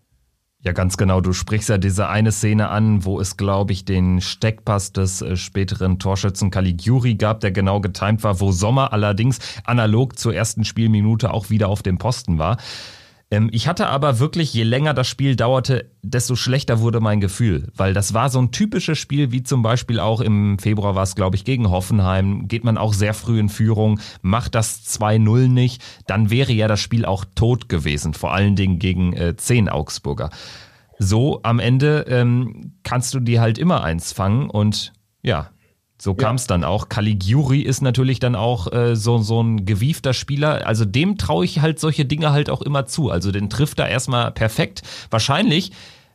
Ja, 0.62 0.74
ganz 0.74 0.98
genau. 0.98 1.22
Du 1.22 1.32
sprichst 1.32 1.70
ja 1.70 1.78
diese 1.78 2.10
eine 2.10 2.34
Szene 2.34 2.68
an, 2.68 3.06
wo 3.06 3.22
es, 3.22 3.38
glaube 3.38 3.72
ich, 3.72 3.86
den 3.86 4.20
Steckpass 4.20 4.92
des 4.92 5.22
äh, 5.22 5.38
späteren 5.38 6.00
Torschützen 6.00 6.52
Caligiuri 6.52 7.16
gab, 7.16 7.40
der 7.40 7.52
genau 7.52 7.80
getimt 7.80 8.24
war, 8.24 8.42
wo 8.42 8.52
Sommer 8.52 8.92
allerdings 8.92 9.40
analog 9.64 10.20
zur 10.20 10.34
ersten 10.34 10.66
Spielminute 10.66 11.32
auch 11.32 11.50
wieder 11.50 11.70
auf 11.70 11.82
dem 11.82 11.98
Posten 11.98 12.40
war. 12.40 12.58
Ähm, 13.32 13.50
ich 13.52 13.68
hatte 13.68 13.88
aber 13.88 14.20
wirklich, 14.20 14.54
je 14.54 14.64
länger 14.64 14.94
das 14.94 15.08
Spiel 15.08 15.36
dauerte, 15.36 15.92
desto 16.02 16.36
schlechter 16.36 16.80
wurde 16.80 17.00
mein 17.00 17.22
Gefühl, 17.22 17.72
weil 17.76 17.94
das 17.94 18.14
war 18.14 18.30
so 18.30 18.40
ein 18.40 18.52
typisches 18.52 18.98
Spiel, 18.98 19.32
wie 19.32 19.44
zum 19.44 19.62
Beispiel 19.62 20.00
auch 20.00 20.22
im 20.22 20.58
Februar 20.58 20.96
war 20.96 21.04
es, 21.04 21.16
glaube 21.16 21.36
ich, 21.36 21.46
gegen 21.46 21.70
Hoffenheim. 21.70 22.48
Geht 22.48 22.64
man 22.64 22.78
auch 22.78 22.94
sehr 22.94 23.14
früh 23.14 23.40
in 23.40 23.50
Führung, 23.50 24.00
macht 24.22 24.56
das 24.56 24.84
2-0 25.00 25.48
nicht, 25.48 25.84
dann 26.08 26.30
wäre 26.30 26.54
ja 26.54 26.68
das 26.68 26.80
Spiel 26.80 27.06
auch 27.06 27.26
tot 27.36 27.70
gewesen, 27.70 28.14
vor 28.14 28.34
allen 28.34 28.56
Dingen 28.56 28.80
gegen 28.80 29.14
äh, 29.14 29.36
10 29.36 29.70
Augsburger. 29.70 30.30
So 30.98 31.40
am 31.44 31.60
Ende 31.60 32.06
ähm, 32.10 32.74
kannst 32.84 33.14
du 33.14 33.20
dir 33.20 33.40
halt 33.42 33.58
immer 33.58 33.84
eins 33.84 34.12
fangen 34.12 34.50
und 34.50 34.92
ja, 35.22 35.50
so 36.02 36.14
kam 36.14 36.38
es 36.38 36.44
ja. 36.44 36.48
dann 36.50 36.64
auch. 36.64 36.88
Caligiuri 36.88 37.62
ist 37.62 37.82
natürlich 37.82 38.20
dann 38.20 38.36
auch 38.36 38.72
äh, 38.72 38.96
so, 38.96 39.18
so 39.18 39.44
ein 39.44 39.66
gewiefter 39.66 40.14
Spieler. 40.14 40.66
Also 40.66 40.86
dem 40.86 41.18
traue 41.18 41.44
ich 41.44 41.60
halt 41.60 41.80
solche 41.80 42.06
Dinge 42.06 42.32
halt 42.32 42.50
auch 42.50 42.62
immer 42.62 42.86
zu. 42.86 43.10
Also 43.12 43.32
den 43.32 43.50
trifft 43.50 43.80
er 43.80 43.90
erstmal 43.90 44.32
perfekt. 44.32 44.82
Wahrscheinlich 45.10 45.72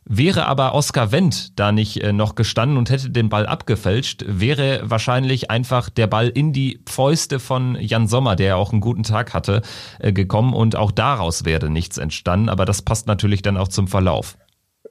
Wäre 0.07 0.45
aber 0.45 0.75
Oskar 0.75 1.11
Wendt 1.11 1.57
da 1.57 1.71
nicht 1.71 1.97
äh, 2.03 2.13
noch 2.13 2.35
gestanden 2.35 2.77
und 2.77 2.91
hätte 2.91 3.09
den 3.09 3.29
Ball 3.29 3.47
abgefälscht, 3.47 4.23
wäre 4.27 4.81
wahrscheinlich 4.83 5.49
einfach 5.49 5.89
der 5.89 6.05
Ball 6.05 6.29
in 6.29 6.53
die 6.53 6.79
Fäuste 6.85 7.39
von 7.39 7.75
Jan 7.81 8.07
Sommer, 8.07 8.35
der 8.35 8.45
ja 8.45 8.55
auch 8.55 8.71
einen 8.71 8.81
guten 8.81 9.01
Tag 9.01 9.33
hatte, 9.33 9.63
äh, 9.97 10.13
gekommen 10.13 10.53
und 10.53 10.75
auch 10.75 10.91
daraus 10.91 11.43
wäre 11.43 11.71
nichts 11.71 11.97
entstanden. 11.97 12.49
Aber 12.49 12.65
das 12.65 12.83
passt 12.83 13.07
natürlich 13.07 13.41
dann 13.41 13.57
auch 13.57 13.67
zum 13.67 13.87
Verlauf 13.87 14.37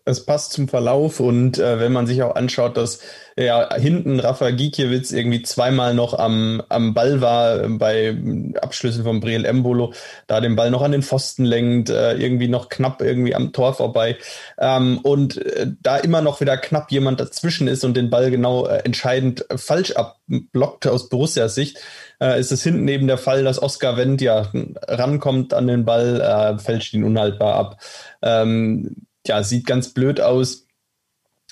es 0.07 0.27
passt 0.27 0.53
zum 0.53 0.69
Verlauf 0.69 1.19
und 1.21 1.59
äh, 1.59 1.81
wenn 1.81 1.93
man 1.93 2.07
sich 2.07 2.23
auch 2.23 2.35
anschaut, 2.35 2.77
dass 2.77 3.01
ja 3.37 3.75
hinten 3.75 4.21
Rafa 4.21 4.51
Gikiewicz 4.51 5.11
irgendwie 5.13 5.43
zweimal 5.43 5.95
noch 5.95 6.19
am, 6.19 6.63
am 6.69 6.93
Ball 6.93 7.21
war 7.21 7.65
äh, 7.65 7.69
bei 7.69 8.17
Abschlüssen 8.61 9.03
von 9.03 9.21
Briel 9.21 9.47
Embolo, 9.47 9.95
da 10.27 10.41
den 10.41 10.57
Ball 10.57 10.71
noch 10.71 10.83
an 10.83 10.93
den 10.93 11.03
Pfosten 11.03 11.45
lenkt, 11.45 11.89
äh, 11.89 12.15
irgendwie 12.15 12.49
noch 12.49 12.69
knapp 12.69 13.01
irgendwie 13.01 13.35
am 13.35 13.53
Tor 13.53 13.75
vorbei 13.75 14.17
ähm, 14.59 14.99
und 14.99 15.39
äh, 15.39 15.69
da 15.81 15.97
immer 15.97 16.21
noch 16.21 16.41
wieder 16.41 16.59
knapp 16.59 16.93
jemand 16.93 17.19
dazwischen 17.19 17.67
ist 17.67 17.83
und 17.83 17.97
den 17.97 18.11
Ball 18.11 18.31
genau 18.31 18.67
äh, 18.67 18.81
entscheidend 18.85 19.47
falsch 19.57 19.93
abblockt 19.93 20.87
aus 20.87 21.09
Borussias 21.09 21.55
Sicht, 21.55 21.79
äh, 22.21 22.39
ist 22.39 22.53
es 22.53 22.63
hinten 22.63 22.89
eben 22.89 23.07
der 23.07 23.19
Fall, 23.19 23.43
dass 23.43 23.63
Oskar 23.63 23.97
Wendt 23.97 24.21
ja 24.21 24.51
rankommt 24.87 25.55
an 25.55 25.67
den 25.67 25.87
Ball, 25.87 26.21
äh, 26.21 26.59
fälscht 26.59 26.93
ihn 26.93 27.05
unhaltbar 27.05 27.55
ab. 27.55 27.81
Ähm, 28.23 29.07
ja, 29.27 29.43
sieht 29.43 29.67
ganz 29.67 29.91
blöd 29.95 30.21
aus. 30.21 30.67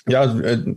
Ja, 0.07 0.25
äh, 0.39 0.75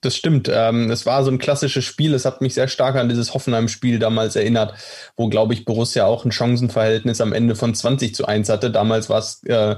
das 0.00 0.16
stimmt. 0.16 0.50
Ähm, 0.52 0.90
es 0.90 1.06
war 1.06 1.24
so 1.24 1.30
ein 1.30 1.38
klassisches 1.38 1.84
Spiel. 1.84 2.12
Es 2.14 2.26
hat 2.26 2.42
mich 2.42 2.54
sehr 2.54 2.68
stark 2.68 2.96
an 2.96 3.08
dieses 3.08 3.32
Hoffenheim-Spiel 3.32 3.98
damals 3.98 4.36
erinnert, 4.36 4.74
wo, 5.16 5.28
glaube 5.28 5.54
ich, 5.54 5.64
Borussia 5.64 6.04
auch 6.04 6.24
ein 6.24 6.32
Chancenverhältnis 6.32 7.20
am 7.20 7.32
Ende 7.32 7.56
von 7.56 7.74
20 7.74 8.14
zu 8.14 8.26
1 8.26 8.50
hatte. 8.50 8.70
Damals 8.70 9.08
war 9.08 9.20
es, 9.20 9.42
äh, 9.44 9.76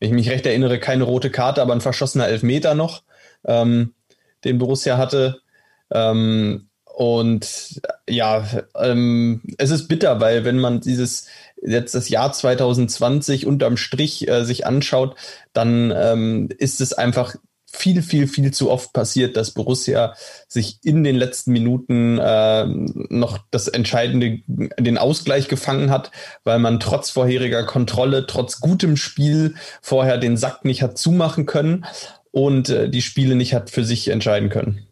wenn 0.00 0.08
ich 0.08 0.12
mich 0.12 0.30
recht 0.30 0.46
erinnere, 0.46 0.80
keine 0.80 1.04
rote 1.04 1.30
Karte, 1.30 1.62
aber 1.62 1.72
ein 1.72 1.80
verschossener 1.80 2.26
Elfmeter 2.26 2.74
noch, 2.74 3.04
ähm, 3.44 3.94
den 4.44 4.58
Borussia 4.58 4.98
hatte. 4.98 5.40
Ähm, 5.92 6.68
und 6.84 7.80
ja, 8.08 8.46
es 9.56 9.70
ist 9.70 9.88
bitter, 9.88 10.20
weil 10.20 10.44
wenn 10.44 10.58
man 10.58 10.80
dieses 10.80 11.26
jetzt 11.64 11.94
das 11.94 12.08
Jahr 12.08 12.32
2020 12.32 13.46
unterm 13.46 13.76
Strich 13.76 14.28
äh, 14.28 14.44
sich 14.44 14.66
anschaut, 14.66 15.16
dann 15.52 15.92
ähm, 15.96 16.48
ist 16.58 16.80
es 16.80 16.92
einfach 16.92 17.36
viel, 17.74 18.02
viel, 18.02 18.28
viel 18.28 18.52
zu 18.52 18.70
oft 18.70 18.92
passiert, 18.92 19.36
dass 19.36 19.52
Borussia 19.52 20.14
sich 20.46 20.78
in 20.82 21.04
den 21.04 21.16
letzten 21.16 21.52
Minuten 21.52 22.18
äh, 22.18 22.66
noch 22.66 23.38
das 23.50 23.66
entscheidende, 23.68 24.40
den 24.46 24.98
Ausgleich 24.98 25.48
gefangen 25.48 25.90
hat, 25.90 26.10
weil 26.44 26.58
man 26.58 26.80
trotz 26.80 27.10
vorheriger 27.10 27.64
Kontrolle, 27.64 28.26
trotz 28.26 28.60
gutem 28.60 28.96
Spiel 28.96 29.54
vorher 29.80 30.18
den 30.18 30.36
Sack 30.36 30.64
nicht 30.64 30.82
hat 30.82 30.98
zumachen 30.98 31.46
können 31.46 31.86
und 32.30 32.68
äh, 32.68 32.90
die 32.90 33.02
Spiele 33.02 33.36
nicht 33.36 33.54
hat 33.54 33.70
für 33.70 33.84
sich 33.84 34.08
entscheiden 34.08 34.50
können. 34.50 34.86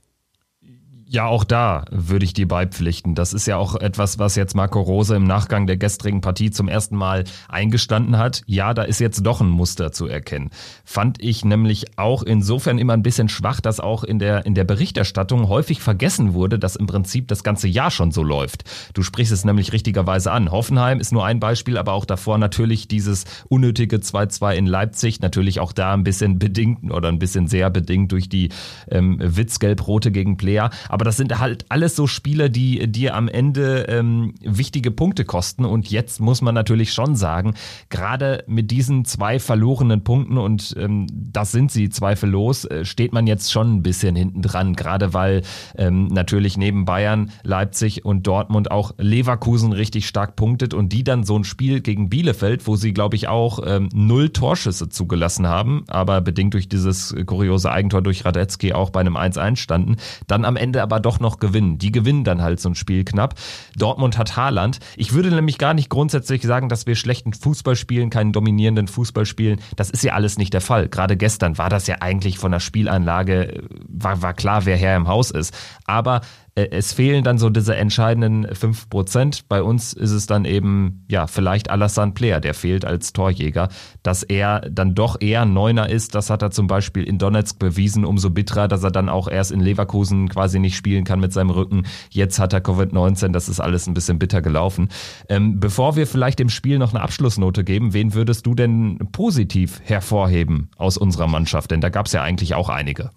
Ja, 1.13 1.27
auch 1.27 1.43
da 1.43 1.87
würde 1.91 2.25
ich 2.25 2.35
dir 2.35 2.47
beipflichten. 2.47 3.17
Das 3.17 3.33
ist 3.33 3.47
ja 3.47 3.57
auch 3.57 3.75
etwas, 3.75 4.21
was 4.21 4.37
jetzt 4.37 4.55
Marco 4.55 4.81
Rose 4.81 5.17
im 5.17 5.25
Nachgang 5.25 5.67
der 5.67 5.77
gestrigen 5.77 6.21
Partie 6.21 6.53
zum 6.53 6.69
ersten 6.69 6.95
Mal 6.95 7.25
eingestanden 7.49 8.17
hat. 8.17 8.43
Ja, 8.47 8.75
da 8.75 8.85
ist 8.85 9.01
jetzt 9.01 9.27
doch 9.27 9.41
ein 9.41 9.49
Muster 9.49 9.91
zu 9.91 10.07
erkennen. 10.07 10.51
Fand 10.85 11.21
ich 11.21 11.45
nämlich 11.45 11.99
auch 11.99 12.23
insofern 12.23 12.79
immer 12.79 12.93
ein 12.93 13.03
bisschen 13.03 13.29
schwach, 13.29 13.61
dass 13.61 13.81
auch 13.81 14.05
in 14.05 14.21
der, 14.21 14.47
in 14.47 14.55
der 14.55 14.63
Berichterstattung 14.63 15.49
häufig 15.49 15.83
vergessen 15.83 16.33
wurde, 16.33 16.61
dass 16.61 16.77
im 16.77 16.87
Prinzip 16.87 17.27
das 17.27 17.43
ganze 17.43 17.67
Jahr 17.67 17.91
schon 17.91 18.13
so 18.13 18.23
läuft. 18.23 18.63
Du 18.95 19.03
sprichst 19.03 19.33
es 19.33 19.45
nämlich 19.45 19.73
richtigerweise 19.73 20.31
an. 20.31 20.53
Hoffenheim 20.53 21.01
ist 21.01 21.11
nur 21.13 21.25
ein 21.25 21.41
Beispiel, 21.41 21.77
aber 21.77 21.95
auch 21.95 22.05
davor 22.05 22.39
natürlich 22.39 22.87
dieses 22.87 23.25
unnötige 23.49 23.97
2-2 23.97 24.55
in 24.55 24.67
Leipzig. 24.67 25.19
Natürlich 25.19 25.59
auch 25.59 25.73
da 25.73 25.93
ein 25.93 26.05
bisschen 26.05 26.39
bedingt 26.39 26.93
oder 26.93 27.09
ein 27.09 27.19
bisschen 27.19 27.49
sehr 27.49 27.69
bedingt 27.69 28.13
durch 28.13 28.29
die 28.29 28.51
ähm, 28.89 29.19
Witzgelb-Rote 29.21 30.13
gegen 30.13 30.37
Player. 30.37 30.71
Aber 30.89 31.00
Aber 31.01 31.07
das 31.07 31.17
sind 31.17 31.39
halt 31.39 31.65
alles 31.71 31.97
so 31.97 32.07
Spiele, 32.07 32.51
die 32.51 32.87
dir 32.87 33.15
am 33.15 33.27
Ende 33.27 33.87
ähm, 33.89 34.35
wichtige 34.43 34.91
Punkte 34.91 35.25
kosten. 35.25 35.65
Und 35.65 35.91
jetzt 35.91 36.21
muss 36.21 36.43
man 36.43 36.55
natürlich 36.55 36.93
schon 36.93 37.17
sagen, 37.17 37.55
gerade 37.89 38.45
mit 38.47 38.71
diesen 38.71 39.07
zwei 39.07 39.39
verlorenen 39.39 40.05
Punkten, 40.05 40.37
und 40.37 40.77
ähm, 40.79 41.07
das 41.11 41.53
sind 41.53 41.73
sie 41.73 41.89
zweifellos, 41.89 42.67
äh, 42.67 42.85
steht 42.85 43.15
man 43.15 43.27
jetzt 43.27 43.51
schon 43.51 43.77
ein 43.77 43.83
bisschen 43.83 44.15
hinten 44.15 44.43
dran. 44.43 44.75
Gerade 44.75 45.15
weil 45.15 45.41
ähm, 45.79 46.09
natürlich 46.09 46.59
neben 46.59 46.85
Bayern, 46.85 47.31
Leipzig 47.45 48.05
und 48.05 48.27
Dortmund 48.27 48.71
auch 48.71 48.93
Leverkusen 48.99 49.73
richtig 49.73 50.07
stark 50.07 50.37
punktet 50.37 50.75
und 50.75 50.93
die 50.93 51.03
dann 51.03 51.25
so 51.25 51.35
ein 51.35 51.45
Spiel 51.45 51.81
gegen 51.81 52.11
Bielefeld, 52.11 52.67
wo 52.67 52.77
sie, 52.77 52.93
glaube 52.93 53.17
ich, 53.17 53.27
auch 53.27 53.61
ähm, 53.65 53.89
null 53.95 54.29
Torschüsse 54.29 54.91
zugelassen 54.91 55.47
haben, 55.47 55.83
aber 55.89 56.21
bedingt 56.21 56.53
durch 56.53 56.69
dieses 56.69 57.17
kuriose 57.25 57.73
Eigentor 57.73 58.03
durch 58.03 58.27
Radetzky 58.27 58.75
auch 58.75 58.91
bei 58.91 59.01
einem 59.01 59.17
1-1 59.17 59.57
standen, 59.57 59.97
dann 60.27 60.45
am 60.45 60.57
Ende 60.57 60.83
aber 60.83 60.90
doch 60.99 61.21
noch 61.21 61.39
gewinnen. 61.39 61.79
Die 61.79 61.93
gewinnen 61.93 62.25
dann 62.25 62.43
halt 62.43 62.59
so 62.59 62.69
ein 62.69 62.75
Spiel 62.75 63.05
knapp. 63.05 63.35
Dortmund 63.77 64.19
hat 64.19 64.37
Haaland. 64.37 64.81
Ich 64.97 65.13
würde 65.13 65.31
nämlich 65.31 65.59
gar 65.59 65.75
nicht 65.75 65.91
grundsätzlich 65.91 66.43
sagen, 66.43 66.69
dass 66.69 66.87
wir 66.87 66.97
schlechten 66.97 67.33
Fußball 67.33 67.77
spielen, 67.77 68.11
keinen 68.11 68.33
dominierenden 68.33 68.89
Fußball 68.89 69.27
spielen. 69.27 69.61
Das 69.77 69.91
ist 69.91 70.03
ja 70.03 70.15
alles 70.15 70.39
nicht 70.39 70.55
der 70.55 70.61
Fall. 70.61 70.89
Gerade 70.89 71.17
gestern 71.17 71.59
war 71.59 71.69
das 71.69 71.87
ja 71.87 71.97
eigentlich 72.01 72.39
von 72.39 72.51
der 72.51 72.61
Spielanlage, 72.61 73.55
äh, 73.55 73.63
war, 73.87 74.23
war 74.23 74.35
klar, 74.35 74.65
wer 74.65 74.77
Herr 74.77 74.97
im 74.97 75.07
Haus 75.07 75.31
ist. 75.31 75.55
Aber 75.85 76.23
es 76.55 76.93
fehlen 76.93 77.25
dann 77.25 77.39
so 77.39 77.49
diese 77.49 77.77
entscheidenden 77.77 78.47
5%. 78.47 79.43
Bei 79.49 79.63
uns 79.63 79.93
ist 79.93 80.11
es 80.11 80.27
dann 80.27 80.45
eben, 80.45 81.05
ja, 81.09 81.27
vielleicht 81.27 81.71
Alassane 81.71 82.13
Player, 82.13 82.41
der 82.41 82.55
fehlt 82.55 82.85
als 82.85 83.13
Torjäger. 83.13 83.69
Dass 84.03 84.23
er 84.23 84.61
dann 84.61 84.95
doch 84.95 85.21
eher 85.21 85.45
Neuner 85.45 85.89
ist, 85.89 86.15
das 86.15 86.31
hat 86.31 86.43
er 86.43 86.51
zum 86.51 86.67
Beispiel 86.67 87.05
in 87.05 87.19
Donetsk 87.19 87.59
bewiesen. 87.59 88.05
Umso 88.05 88.31
bitterer, 88.31 88.69
dass 88.69 88.83
er 88.83 88.91
dann 88.91 89.09
auch 89.09 89.29
erst 89.29 89.53
in 89.53 89.61
Leverkusen 89.61 90.29
quasi 90.29 90.59
nicht 90.59 90.77
spielen 90.77 91.05
kann 91.05 91.21
mit 91.21 91.33
seinem 91.33 91.51
Rücken. 91.51 91.85
Jetzt 92.11 92.39
hat 92.39 92.53
er 92.53 92.61
Covid-19, 92.61 93.33
das 93.33 93.49
ist 93.49 93.61
alles 93.61 93.87
ein 93.87 93.95
bisschen 93.95 94.19
bitter 94.19 94.43
gelaufen. 94.43 94.89
Ähm, 95.29 95.61
bevor 95.61 95.97
wir 95.97 96.07
vielleicht 96.07 96.39
dem 96.39 96.49
Spiel 96.49 96.79
noch 96.79 96.93
eine 96.93 97.03
Abschlussnote 97.03 97.65
geben, 97.65 97.93
wen 97.93 98.15
würdest 98.15 98.47
du 98.47 98.55
denn 98.55 98.99
positiv 99.13 99.81
hervorheben 99.85 100.71
aus 100.77 100.97
unserer 100.97 101.29
Mannschaft? 101.29 101.71
Denn 101.71 101.81
da 101.81 101.89
gab 101.89 102.07
es 102.07 102.13
ja 102.13 102.23
eigentlich 102.23 102.55
auch 102.55 102.69
einige. 102.69 103.11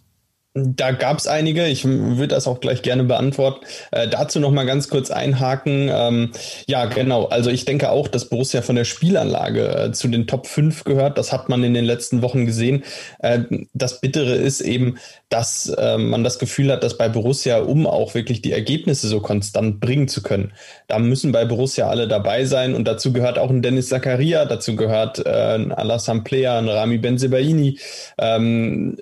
Da 0.55 0.91
gab 0.91 1.17
es 1.17 1.25
einige, 1.25 1.65
ich 1.65 1.83
würde 1.83 2.27
das 2.27 2.45
auch 2.45 2.59
gleich 2.59 2.83
gerne 2.83 3.03
beantworten. 3.05 3.65
Äh, 3.89 4.07
dazu 4.07 4.39
noch 4.39 4.51
mal 4.51 4.67
ganz 4.67 4.87
kurz 4.87 5.09
einhaken. 5.09 5.89
Ähm, 5.91 6.31
ja, 6.67 6.85
genau. 6.85 7.25
Also 7.25 7.49
ich 7.49 7.65
denke 7.65 7.89
auch, 7.89 8.07
dass 8.07 8.29
Borussia 8.29 8.61
von 8.61 8.75
der 8.75 8.83
Spielanlage 8.83 9.67
äh, 9.67 9.91
zu 9.93 10.07
den 10.07 10.27
Top 10.27 10.45
5 10.45 10.83
gehört. 10.83 11.17
Das 11.17 11.31
hat 11.31 11.49
man 11.49 11.63
in 11.63 11.73
den 11.73 11.85
letzten 11.85 12.21
Wochen 12.21 12.45
gesehen. 12.45 12.83
Äh, 13.17 13.39
das 13.73 13.99
Bittere 13.99 14.35
ist 14.35 14.61
eben, 14.61 14.99
dass 15.29 15.69
äh, 15.69 15.97
man 15.97 16.23
das 16.23 16.37
Gefühl 16.37 16.71
hat, 16.71 16.83
dass 16.83 16.99
bei 16.99 17.09
Borussia, 17.09 17.57
um 17.57 17.87
auch 17.87 18.13
wirklich 18.13 18.43
die 18.43 18.51
Ergebnisse 18.51 19.07
so 19.07 19.21
konstant 19.21 19.79
bringen 19.79 20.07
zu 20.07 20.21
können, 20.21 20.53
da 20.87 20.99
müssen 20.99 21.31
bei 21.31 21.45
Borussia 21.45 21.87
alle 21.87 22.07
dabei 22.07 22.45
sein. 22.45 22.75
Und 22.75 22.87
dazu 22.87 23.11
gehört 23.11 23.39
auch 23.39 23.49
ein 23.49 23.63
Dennis 23.63 23.89
Zakaria, 23.89 24.45
dazu 24.45 24.75
gehört 24.75 25.17
äh, 25.25 25.55
ein 25.55 25.71
Alassane 25.71 26.21
Player, 26.21 26.59
ein 26.59 26.69
Rami 26.69 26.99
Benzebaini. 26.99 27.79
Ähm, 28.19 28.97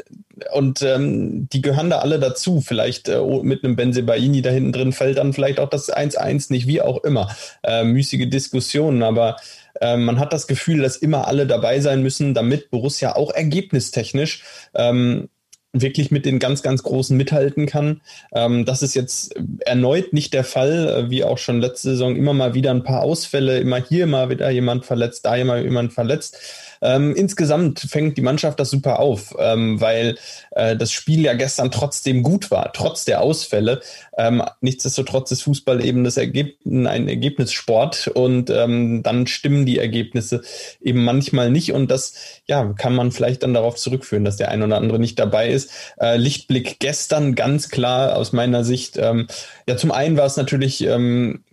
und 0.53 0.81
ähm, 0.81 1.48
die 1.50 1.62
gehören 1.62 1.89
da 1.89 2.00
alle 2.00 2.19
dazu. 2.19 2.62
Vielleicht 2.62 3.10
äh, 3.10 3.21
mit 3.43 3.63
einem 3.63 3.75
Benzebaini 3.75 4.41
da 4.41 4.50
hinten 4.50 4.71
drin 4.71 4.91
fällt 4.93 5.17
dann 5.17 5.33
vielleicht 5.33 5.60
auch 5.60 5.69
das 5.69 5.91
1-1 5.91 6.51
nicht, 6.51 6.67
wie 6.67 6.81
auch 6.81 7.03
immer. 7.03 7.36
Äh, 7.63 7.83
müßige 7.83 8.29
Diskussionen, 8.29 9.03
aber 9.03 9.38
äh, 9.79 9.98
man 9.98 10.19
hat 10.19 10.33
das 10.33 10.48
Gefühl, 10.48 10.81
dass 10.81 10.98
immer 10.98 11.27
alle 11.27 11.48
dabei 11.48 11.79
sein 11.79 12.01
müssen, 12.01 12.33
damit 12.33 12.69
Borussia 12.71 13.15
auch 13.15 13.31
ergebnistechnisch 13.31 14.43
ähm, 14.74 15.29
wirklich 15.74 16.12
mit 16.12 16.25
den 16.25 16.39
ganz, 16.39 16.63
ganz 16.63 16.83
Großen 16.83 17.15
mithalten 17.15 17.65
kann. 17.65 18.01
Ähm, 18.33 18.65
das 18.65 18.81
ist 18.81 18.93
jetzt 18.93 19.36
erneut 19.60 20.13
nicht 20.13 20.33
der 20.33 20.43
Fall, 20.43 20.88
äh, 20.88 21.10
wie 21.10 21.24
auch 21.24 21.38
schon 21.38 21.62
letzte 21.62 21.91
Saison 21.91 22.15
immer 22.15 22.33
mal 22.33 22.53
wieder 22.53 22.71
ein 22.71 22.83
paar 22.83 23.03
Ausfälle, 23.03 23.60
immer 23.60 23.77
hier 23.77 24.07
mal 24.07 24.29
wieder 24.29 24.50
jemand 24.50 24.86
verletzt, 24.86 25.25
da 25.25 25.36
immer 25.36 25.57
jemand 25.57 25.93
verletzt. 25.93 26.38
Ähm, 26.81 27.15
insgesamt 27.15 27.79
fängt 27.79 28.17
die 28.17 28.21
Mannschaft 28.21 28.59
das 28.59 28.69
super 28.69 29.00
auf, 29.00 29.35
ähm, 29.39 29.79
weil 29.79 30.17
äh, 30.51 30.75
das 30.75 30.91
Spiel 30.91 31.21
ja 31.21 31.33
gestern 31.33 31.71
trotzdem 31.71 32.23
gut 32.23 32.51
war, 32.51 32.73
trotz 32.73 33.05
der 33.05 33.21
Ausfälle. 33.21 33.81
Ähm, 34.17 34.43
nichtsdestotrotz 34.61 35.31
ist 35.31 35.43
Fußball 35.43 35.83
eben 35.83 36.03
das 36.03 36.17
Ergeb 36.17 36.57
ein 36.65 37.07
Ergebnissport 37.07 38.07
und 38.07 38.50
ähm, 38.50 39.03
dann 39.03 39.27
stimmen 39.27 39.65
die 39.65 39.77
Ergebnisse 39.77 40.41
eben 40.81 41.03
manchmal 41.03 41.51
nicht 41.51 41.71
und 41.73 41.89
das 41.89 42.13
ja 42.47 42.73
kann 42.77 42.96
man 42.96 43.11
vielleicht 43.11 43.44
dann 43.44 43.53
darauf 43.53 43.75
zurückführen, 43.75 44.25
dass 44.25 44.37
der 44.37 44.50
ein 44.50 44.63
oder 44.63 44.77
andere 44.77 45.00
nicht 45.00 45.20
dabei 45.20 45.50
ist. 45.50 45.72
Äh, 46.00 46.17
Lichtblick 46.17 46.79
gestern 46.79 47.35
ganz 47.35 47.70
klar 47.70 48.15
aus 48.15 48.33
meiner 48.33 48.63
Sicht. 48.63 48.98
Ähm, 48.98 49.27
ja, 49.67 49.77
zum 49.77 49.91
einen 49.91 50.17
war 50.17 50.25
es 50.25 50.37
natürlich 50.37 50.81
ähm, 50.83 51.44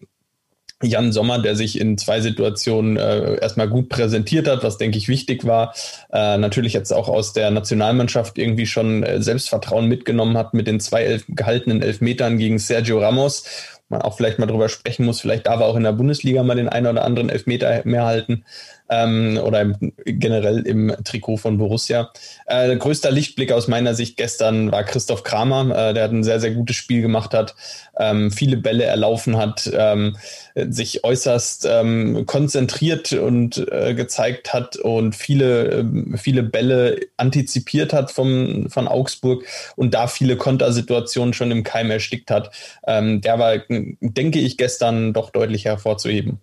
Jan 0.83 1.11
Sommer, 1.11 1.41
der 1.41 1.57
sich 1.57 1.81
in 1.81 1.99
zwei 1.99 2.21
Situationen 2.21 2.97
äh, 2.97 3.41
erstmal 3.41 3.69
gut 3.69 3.89
präsentiert 3.89 4.47
hat, 4.47 4.63
was 4.63 4.79
denke 4.79 4.97
ich 4.97 5.09
wichtig 5.09 5.45
war. 5.45 5.75
Äh, 6.13 6.39
natürlich 6.39 6.73
jetzt 6.73 6.93
auch 6.93 7.09
aus 7.09 7.33
der 7.33 7.51
Nationalmannschaft 7.51 8.39
irgendwie 8.39 8.67
schon 8.67 9.03
äh, 9.03 9.21
Selbstvertrauen 9.21 9.87
mitgenommen 9.89 10.39
hat 10.39 10.55
mit 10.55 10.69
den 10.69 10.79
zwei 10.79 11.03
elf, 11.03 11.25
gehaltenen 11.29 11.83
Elfmetern 11.83 12.39
gegen 12.39 12.59
Sergio 12.59 13.01
Ramos. 13.01 13.45
Man 13.89 14.03
auch 14.03 14.17
vielleicht 14.17 14.39
mal 14.39 14.47
drüber 14.47 14.69
sprechen 14.69 15.07
muss, 15.07 15.21
vielleicht 15.21 15.47
darf 15.47 15.61
er 15.61 15.67
auch 15.67 15.77
in 15.77 15.83
der 15.83 15.93
Bundesliga 15.93 16.43
mal 16.43 16.57
den 16.57 16.69
einen 16.69 16.87
oder 16.87 17.05
anderen 17.05 17.31
Elfmeter 17.31 17.81
mehr 17.85 18.05
halten 18.05 18.45
ähm, 18.89 19.39
oder 19.43 19.61
im, 19.61 19.93
generell 20.05 20.67
im 20.67 20.95
Trikot 21.05 21.37
von 21.37 21.59
Borussia. 21.59 22.11
Äh, 22.47 22.77
größter 22.77 23.11
Lichtblick 23.11 23.53
aus 23.53 23.69
meiner 23.69 23.95
Sicht 23.95 24.17
gestern 24.17 24.73
war 24.73 24.85
Christoph 24.85 25.23
Kramer, 25.23 25.91
äh, 25.91 25.95
der 25.95 26.05
hat 26.05 26.13
ein 26.13 26.25
sehr, 26.25 26.41
sehr 26.41 26.53
gutes 26.53 26.77
Spiel 26.77 27.03
gemacht 27.03 27.35
hat, 27.35 27.55
ähm, 27.99 28.31
viele 28.31 28.57
Bälle 28.57 28.85
erlaufen 28.85 29.37
hat, 29.37 29.71
ähm, 29.73 30.17
sich 30.55 31.05
äußerst 31.05 31.67
ähm, 31.71 32.27
konzentriert 32.27 33.13
und 33.13 33.59
äh, 33.71 33.95
gezeigt 33.95 34.53
hat 34.53 34.77
und 34.77 35.15
viele, 35.15 35.69
äh, 35.69 35.85
viele 36.17 36.43
Bälle 36.43 37.01
antizipiert 37.17 37.93
hat 37.93 38.11
vom, 38.11 38.69
von 38.71 38.89
Augsburg 38.89 39.45
und 39.77 39.95
da 39.95 40.07
viele 40.07 40.37
Kontersituationen 40.37 41.35
schon 41.35 41.51
im 41.51 41.65
Keim 41.65 41.91
erstickt 41.91 42.31
hat. 42.31 42.51
Ähm, 42.87 43.21
der 43.21 43.39
war, 43.39 43.59
denke 43.69 44.39
ich, 44.39 44.57
gestern 44.57 45.13
doch 45.13 45.31
deutlich 45.31 45.65
hervorzuheben 45.65 46.41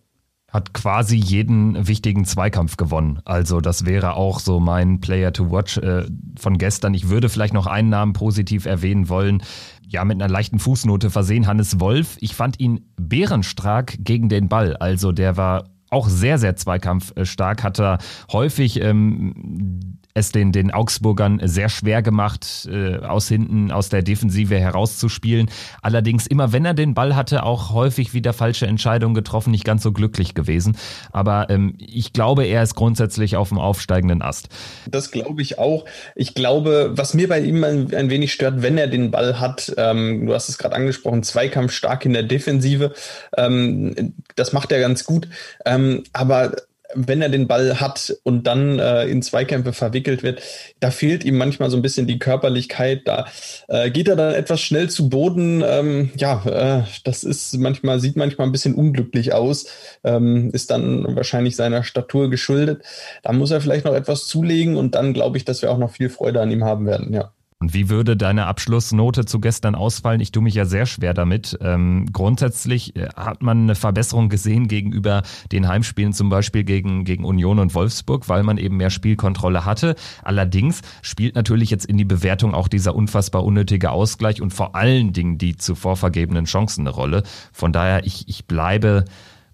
hat 0.56 0.74
quasi 0.74 1.18
jeden 1.18 1.86
wichtigen 1.86 2.24
Zweikampf 2.24 2.78
gewonnen. 2.78 3.20
Also 3.26 3.60
das 3.60 3.86
wäre 3.86 4.13
auch 4.13 4.39
so 4.39 4.62
mein 4.62 5.02
Player 5.02 5.34
to 5.34 5.52
Watch 5.52 5.78
äh, 5.78 6.06
von 6.39 6.58
gestern. 6.58 6.94
Ich 6.94 7.10
würde 7.10 7.28
vielleicht 7.28 7.54
noch 7.54 7.68
einen 7.68 7.89
Namen 7.89 8.13
positiv 8.13 8.65
erwähnen 8.65 9.10
wollen. 9.10 9.44
Ja, 9.86 10.06
mit 10.06 10.20
einer 10.22 10.32
leichten 10.32 10.60
Fußnote 10.60 11.10
versehen. 11.10 11.46
Hannes 11.46 11.82
Wolf. 11.82 12.15
Ich 12.22 12.36
fand 12.36 12.60
ihn 12.62 12.86
bärenstark 12.96 13.98
gegen 14.00 14.30
den 14.30 14.48
Ball. 14.48 14.78
Also 14.78 15.12
der 15.12 15.36
war 15.36 15.65
auch 15.89 16.08
sehr, 16.08 16.38
sehr 16.38 16.56
zweikampfstark, 16.56 17.62
hat 17.62 17.80
er 17.80 17.98
häufig 18.32 18.82
ähm, 18.82 20.00
es 20.15 20.32
den, 20.32 20.54
den 20.54 20.71
Augsburgern 20.71 21.41
sehr 21.43 21.67
schwer 21.67 22.01
gemacht, 22.01 22.67
äh, 22.71 22.97
aus 22.99 23.28
hinten, 23.28 23.69
aus 23.69 23.89
der 23.89 24.01
Defensive 24.01 24.58
herauszuspielen. 24.58 25.51
Allerdings 25.82 26.25
immer, 26.25 26.54
wenn 26.54 26.63
er 26.63 26.73
den 26.73 26.93
Ball 26.93 27.17
hatte, 27.17 27.43
auch 27.43 27.73
häufig 27.73 28.13
wieder 28.13 28.32
falsche 28.32 28.65
Entscheidungen 28.65 29.13
getroffen, 29.13 29.51
nicht 29.51 29.65
ganz 29.65 29.84
so 29.84 29.91
glücklich 29.91 30.34
gewesen. 30.34 30.78
Aber 31.12 31.49
ähm, 31.49 31.75
ich 31.78 32.13
glaube, 32.13 32.45
er 32.45 32.63
ist 32.63 32.75
grundsätzlich 32.75 33.36
auf 33.36 33.49
dem 33.49 33.60
aufsteigenden 33.60 34.21
Ast. 34.21 34.47
Das 34.89 35.12
glaube 35.12 35.41
ich 35.41 35.60
auch. 35.60 35.84
Ich 36.15 36.34
glaube, 36.34 36.93
was 36.95 37.13
mir 37.13 37.28
bei 37.28 37.41
ihm 37.41 37.62
ein, 37.65 37.93
ein 37.93 38.10
wenig 38.10 38.32
stört, 38.32 38.62
wenn 38.62 38.78
er 38.78 38.88
den 38.88 39.12
Ball 39.12 39.41
hat, 39.41 39.73
ähm, 39.78 40.25
du 40.28 40.34
hast 40.34 40.47
es 40.47 40.58
gerade 40.58 40.75
angesprochen, 40.75 41.23
Zweikampf 41.23 41.73
stark 41.73 42.06
in 42.06 42.13
der 42.13 42.23
Defensive, 42.23 42.93
ähm, 43.36 44.13
das 44.36 44.54
macht 44.54 44.71
er 44.71 44.80
ganz 44.80 45.04
gut. 45.04 45.28
Ähm, 45.65 46.04
aber 46.13 46.54
wenn 46.93 47.21
er 47.21 47.30
den 47.30 47.48
Ball 47.48 47.80
hat 47.80 48.15
und 48.24 48.48
dann 48.48 48.80
äh, 48.80 49.06
in 49.06 49.21
Zweikämpfe 49.21 49.74
verwickelt 49.74 50.24
wird, 50.24 50.41
da 50.80 50.91
fehlt 50.91 51.24
ihm 51.24 51.38
manchmal 51.38 51.69
so 51.69 51.78
ein 51.78 51.82
bisschen 51.82 52.08
die 52.08 52.19
Körperlichkeit. 52.19 53.02
Da 53.06 53.26
äh, 53.67 53.89
geht 53.91 54.08
er 54.08 54.15
dann 54.15 54.34
etwas 54.34 54.62
schnell 54.62 54.89
zu 54.89 55.10
Boden. 55.10 55.63
Ähm, 55.65 56.12
ja, 56.15 56.45
äh, 56.45 56.84
das 57.04 57.24
ist 57.24 57.58
manchmal, 57.58 58.00
sieht 58.00 58.15
manchmal 58.15 58.48
ein 58.48 58.52
bisschen 58.52 58.76
unglücklich 58.76 59.34
aus, 59.34 59.67
ähm, 60.04 60.52
ist 60.52 60.71
dann 60.71 61.15
wahrscheinlich 61.15 61.56
seiner 61.56 61.84
Statur 61.84 62.30
geschuldet. 62.30 62.84
Da 63.24 63.34
muss 63.34 63.52
er 63.52 63.62
vielleicht 63.62 63.86
noch 63.86 63.95
etwas 63.95 64.28
zulegen 64.28 64.78
und 64.78 64.95
dann 64.95 65.13
glaube 65.13 65.38
ich, 65.38 65.45
dass 65.45 65.62
wir 65.62 65.71
auch 65.71 65.78
noch 65.78 65.91
viel 65.91 66.10
Freude 66.10 66.41
an 66.41 66.52
ihm 66.52 66.63
haben 66.63 66.86
werden, 66.86 67.13
ja. 67.13 67.32
Und 67.65 67.73
wie 67.73 67.89
würde 67.89 68.15
deine 68.15 68.45
Abschlussnote 68.45 69.25
zu 69.25 69.39
gestern 69.39 69.73
ausfallen? 69.73 70.21
Ich 70.21 70.32
tue 70.32 70.43
mich 70.43 70.54
ja 70.54 70.65
sehr 70.65 70.86
schwer 70.86 71.15
damit. 71.15 71.58
Ähm, 71.62 72.06
grundsätzlich 72.13 72.95
äh, 72.95 73.08
hat 73.15 73.41
man 73.41 73.63
eine 73.63 73.73
Verbesserung 73.73 74.30
gesehen 74.30 74.67
gegenüber 74.67 75.23
den 75.51 75.67
Heimspielen 75.67 76.13
zum 76.13 76.30
Beispiel 76.30 76.63
gegen, 76.63 77.06
gegen 77.06 77.25
Union 77.25 77.58
und 77.58 77.73
Wolfsburg, 77.73 78.30
weil 78.30 78.43
man 78.43 78.60
eben 78.60 78.78
mehr 78.78 78.91
Spielkontrolle 78.91 79.65
hatte. 79.65 79.95
Allerdings 80.23 80.82
spielt 81.01 81.34
natürlich 81.34 81.71
jetzt 81.71 81.88
in 81.88 81.97
die 81.97 82.06
Bewertung 82.06 82.54
auch 82.54 82.67
dieser 82.67 82.93
unfassbar 82.93 83.43
unnötige 83.43 83.89
Ausgleich 83.89 84.43
und 84.43 84.54
vor 84.54 84.75
allen 84.75 85.12
Dingen 85.12 85.39
die 85.39 85.56
zuvor 85.58 85.97
vergebenen 85.97 86.45
Chancen 86.45 86.82
eine 86.82 86.91
Rolle. 86.91 87.23
Von 87.51 87.73
daher, 87.73 88.06
ich, 88.06 88.28
ich 88.28 88.45
bleibe 88.45 89.06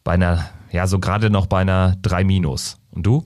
bei 0.04 0.16
einer, 0.16 0.50
ja, 0.70 0.86
so 0.86 1.00
gerade 1.00 1.30
noch 1.30 1.46
bei 1.48 1.62
einer 1.62 1.96
3 2.02 2.26
Minus. 2.26 2.78
Und 2.92 3.06
du? 3.06 3.26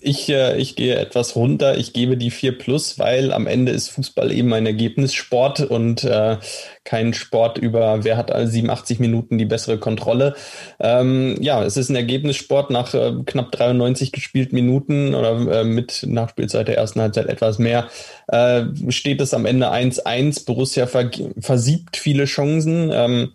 Ich, 0.00 0.28
äh, 0.28 0.56
ich 0.56 0.76
gehe 0.76 0.96
etwas 0.96 1.36
runter. 1.36 1.76
Ich 1.76 1.92
gebe 1.92 2.16
die 2.16 2.30
4 2.30 2.58
plus, 2.58 2.98
weil 2.98 3.32
am 3.32 3.46
Ende 3.46 3.72
ist 3.72 3.88
Fußball 3.90 4.32
eben 4.32 4.52
ein 4.52 4.66
Ergebnissport 4.66 5.60
und 5.60 6.04
äh, 6.04 6.36
kein 6.84 7.14
Sport 7.14 7.58
über, 7.58 8.04
wer 8.04 8.16
hat 8.16 8.30
alle 8.30 8.46
87 8.46 8.98
Minuten 8.98 9.38
die 9.38 9.46
bessere 9.46 9.78
Kontrolle. 9.78 10.34
Ähm, 10.78 11.36
ja, 11.40 11.64
es 11.64 11.76
ist 11.76 11.88
ein 11.88 11.96
Ergebnissport 11.96 12.70
nach 12.70 12.92
äh, 12.94 13.12
knapp 13.24 13.52
93 13.52 14.12
gespielten 14.12 14.54
Minuten 14.54 15.14
oder 15.14 15.60
äh, 15.60 15.64
mit 15.64 16.04
Nachspielzeit 16.06 16.68
der 16.68 16.76
ersten 16.76 17.00
Halbzeit 17.00 17.26
etwas 17.26 17.58
mehr. 17.58 17.88
Äh, 18.28 18.64
steht 18.90 19.20
es 19.20 19.34
am 19.34 19.46
Ende 19.46 19.72
1-1. 19.72 20.44
Borussia 20.44 20.86
versiebt 20.86 21.96
viele 21.96 22.26
Chancen. 22.26 22.90
Ähm, 22.92 23.32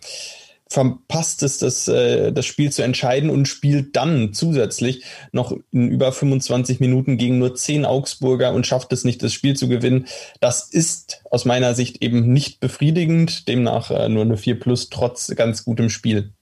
verpasst 0.69 1.41
es, 1.41 1.57
das, 1.57 1.87
äh, 1.87 2.31
das 2.31 2.45
Spiel 2.45 2.71
zu 2.71 2.83
entscheiden 2.83 3.29
und 3.29 3.47
spielt 3.47 3.95
dann 3.95 4.33
zusätzlich 4.33 5.03
noch 5.31 5.51
in 5.71 5.89
über 5.89 6.11
25 6.11 6.79
Minuten 6.79 7.17
gegen 7.17 7.39
nur 7.39 7.55
10 7.55 7.85
Augsburger 7.85 8.53
und 8.53 8.67
schafft 8.67 8.93
es 8.93 9.03
nicht, 9.03 9.23
das 9.23 9.33
Spiel 9.33 9.55
zu 9.55 9.67
gewinnen. 9.67 10.05
Das 10.39 10.69
ist 10.69 11.23
aus 11.31 11.45
meiner 11.45 11.73
Sicht 11.73 12.03
eben 12.03 12.31
nicht 12.31 12.59
befriedigend, 12.59 13.47
demnach 13.47 13.89
äh, 13.89 14.09
nur 14.09 14.23
eine 14.23 14.37
4 14.37 14.59
plus 14.59 14.89
trotz 14.89 15.33
ganz 15.35 15.65
gutem 15.65 15.89
Spiel. 15.89 16.33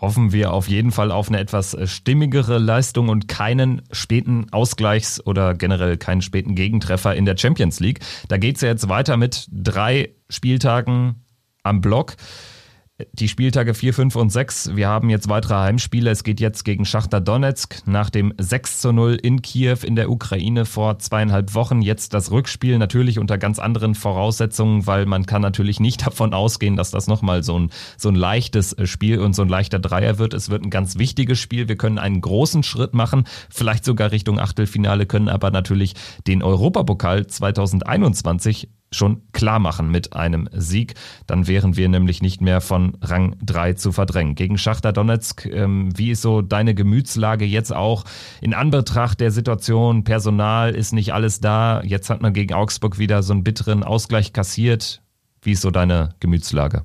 Hoffen 0.00 0.32
wir 0.32 0.52
auf 0.52 0.68
jeden 0.68 0.92
Fall 0.92 1.10
auf 1.10 1.28
eine 1.28 1.38
etwas 1.38 1.74
äh, 1.74 1.86
stimmigere 1.86 2.56
Leistung 2.58 3.10
und 3.10 3.28
keinen 3.28 3.82
späten 3.90 4.46
Ausgleichs- 4.50 5.20
oder 5.20 5.54
generell 5.54 5.98
keinen 5.98 6.22
späten 6.22 6.54
Gegentreffer 6.54 7.14
in 7.14 7.26
der 7.26 7.36
Champions 7.36 7.80
League. 7.80 8.00
Da 8.28 8.38
geht 8.38 8.56
es 8.56 8.62
ja 8.62 8.68
jetzt 8.68 8.88
weiter 8.88 9.18
mit 9.18 9.46
drei 9.52 10.14
Spieltagen 10.30 11.24
am 11.64 11.82
Block 11.82 12.16
die 13.12 13.28
Spieltage 13.28 13.74
4, 13.74 13.94
5 13.94 14.16
und 14.16 14.30
6. 14.30 14.74
Wir 14.74 14.88
haben 14.88 15.08
jetzt 15.08 15.28
weitere 15.28 15.54
Heimspiele. 15.54 16.10
Es 16.10 16.24
geht 16.24 16.40
jetzt 16.40 16.64
gegen 16.64 16.84
Schachter 16.84 17.20
Donetsk 17.20 17.86
nach 17.86 18.10
dem 18.10 18.34
6 18.38 18.80
zu 18.80 18.92
0 18.92 19.14
in 19.14 19.40
Kiew 19.40 19.78
in 19.84 19.94
der 19.94 20.10
Ukraine 20.10 20.64
vor 20.64 20.98
zweieinhalb 20.98 21.54
Wochen. 21.54 21.80
Jetzt 21.80 22.12
das 22.12 22.32
Rückspiel 22.32 22.76
natürlich 22.78 23.20
unter 23.20 23.38
ganz 23.38 23.60
anderen 23.60 23.94
Voraussetzungen, 23.94 24.86
weil 24.88 25.06
man 25.06 25.26
kann 25.26 25.42
natürlich 25.42 25.78
nicht 25.78 26.04
davon 26.06 26.34
ausgehen, 26.34 26.74
dass 26.74 26.90
das 26.90 27.06
nochmal 27.06 27.44
so 27.44 27.58
ein, 27.58 27.70
so 27.96 28.08
ein 28.08 28.16
leichtes 28.16 28.74
Spiel 28.84 29.20
und 29.20 29.32
so 29.34 29.42
ein 29.42 29.48
leichter 29.48 29.78
Dreier 29.78 30.18
wird. 30.18 30.34
Es 30.34 30.50
wird 30.50 30.64
ein 30.64 30.70
ganz 30.70 30.98
wichtiges 30.98 31.38
Spiel. 31.38 31.68
Wir 31.68 31.76
können 31.76 31.98
einen 31.98 32.20
großen 32.20 32.64
Schritt 32.64 32.94
machen, 32.94 33.24
vielleicht 33.48 33.84
sogar 33.84 34.10
Richtung 34.10 34.40
Achtelfinale, 34.40 35.06
können 35.06 35.28
aber 35.28 35.52
natürlich 35.52 35.94
den 36.26 36.42
Europapokal 36.42 37.28
2021 37.28 38.68
schon 38.90 39.22
klar 39.32 39.58
machen 39.58 39.90
mit 39.90 40.14
einem 40.14 40.48
Sieg. 40.52 40.94
Dann 41.26 41.46
wären 41.46 41.76
wir 41.76 41.88
nämlich 41.88 42.22
nicht 42.22 42.40
mehr 42.40 42.60
von 42.60 42.96
Rang 43.02 43.36
3 43.42 43.74
zu 43.74 43.92
verdrängen. 43.92 44.34
Gegen 44.34 44.58
Schachter 44.58 44.92
Donetsk, 44.92 45.46
ähm, 45.46 45.90
wie 45.96 46.10
ist 46.10 46.22
so 46.22 46.42
deine 46.42 46.74
Gemütslage 46.74 47.44
jetzt 47.44 47.72
auch 47.72 48.04
in 48.40 48.54
Anbetracht 48.54 49.20
der 49.20 49.30
Situation? 49.30 50.04
Personal 50.04 50.74
ist 50.74 50.92
nicht 50.92 51.12
alles 51.12 51.40
da. 51.40 51.82
Jetzt 51.82 52.10
hat 52.10 52.22
man 52.22 52.32
gegen 52.32 52.54
Augsburg 52.54 52.98
wieder 52.98 53.22
so 53.22 53.32
einen 53.32 53.44
bitteren 53.44 53.82
Ausgleich 53.82 54.32
kassiert. 54.32 55.02
Wie 55.42 55.52
ist 55.52 55.62
so 55.62 55.70
deine 55.70 56.14
Gemütslage? 56.20 56.84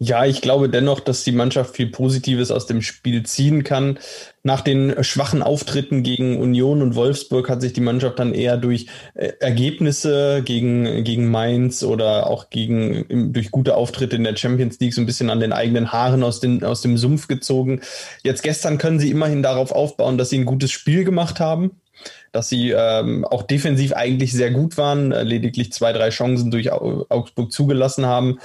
Ja, 0.00 0.26
ich 0.26 0.42
glaube 0.42 0.68
dennoch, 0.68 0.98
dass 0.98 1.22
die 1.22 1.30
Mannschaft 1.30 1.76
viel 1.76 1.86
Positives 1.86 2.50
aus 2.50 2.66
dem 2.66 2.82
Spiel 2.82 3.22
ziehen 3.22 3.62
kann. 3.62 4.00
Nach 4.42 4.60
den 4.60 5.02
schwachen 5.04 5.40
Auftritten 5.40 6.02
gegen 6.02 6.40
Union 6.40 6.82
und 6.82 6.96
Wolfsburg 6.96 7.48
hat 7.48 7.60
sich 7.60 7.72
die 7.74 7.80
Mannschaft 7.80 8.18
dann 8.18 8.34
eher 8.34 8.56
durch 8.56 8.86
äh, 9.14 9.32
Ergebnisse 9.38 10.42
gegen, 10.44 11.04
gegen 11.04 11.30
Mainz 11.30 11.84
oder 11.84 12.26
auch 12.26 12.50
gegen, 12.50 13.32
durch 13.32 13.52
gute 13.52 13.76
Auftritte 13.76 14.16
in 14.16 14.24
der 14.24 14.36
Champions 14.36 14.80
League 14.80 14.94
so 14.94 15.00
ein 15.00 15.06
bisschen 15.06 15.30
an 15.30 15.38
den 15.38 15.52
eigenen 15.52 15.92
Haaren 15.92 16.24
aus, 16.24 16.40
den, 16.40 16.64
aus 16.64 16.82
dem 16.82 16.98
Sumpf 16.98 17.28
gezogen. 17.28 17.80
Jetzt 18.24 18.42
gestern 18.42 18.78
können 18.78 18.98
sie 18.98 19.10
immerhin 19.10 19.44
darauf 19.44 19.70
aufbauen, 19.70 20.18
dass 20.18 20.28
sie 20.28 20.38
ein 20.38 20.44
gutes 20.44 20.72
Spiel 20.72 21.04
gemacht 21.04 21.38
haben 21.38 21.80
dass 22.34 22.48
sie 22.48 22.72
ähm, 22.72 23.24
auch 23.24 23.42
defensiv 23.42 23.92
eigentlich 23.92 24.32
sehr 24.32 24.50
gut 24.50 24.76
waren, 24.76 25.12
äh, 25.12 25.22
lediglich 25.22 25.72
zwei, 25.72 25.92
drei 25.92 26.10
Chancen 26.10 26.50
durch 26.50 26.72
Augsburg 26.72 27.52
zugelassen 27.52 28.06
haben. 28.06 28.38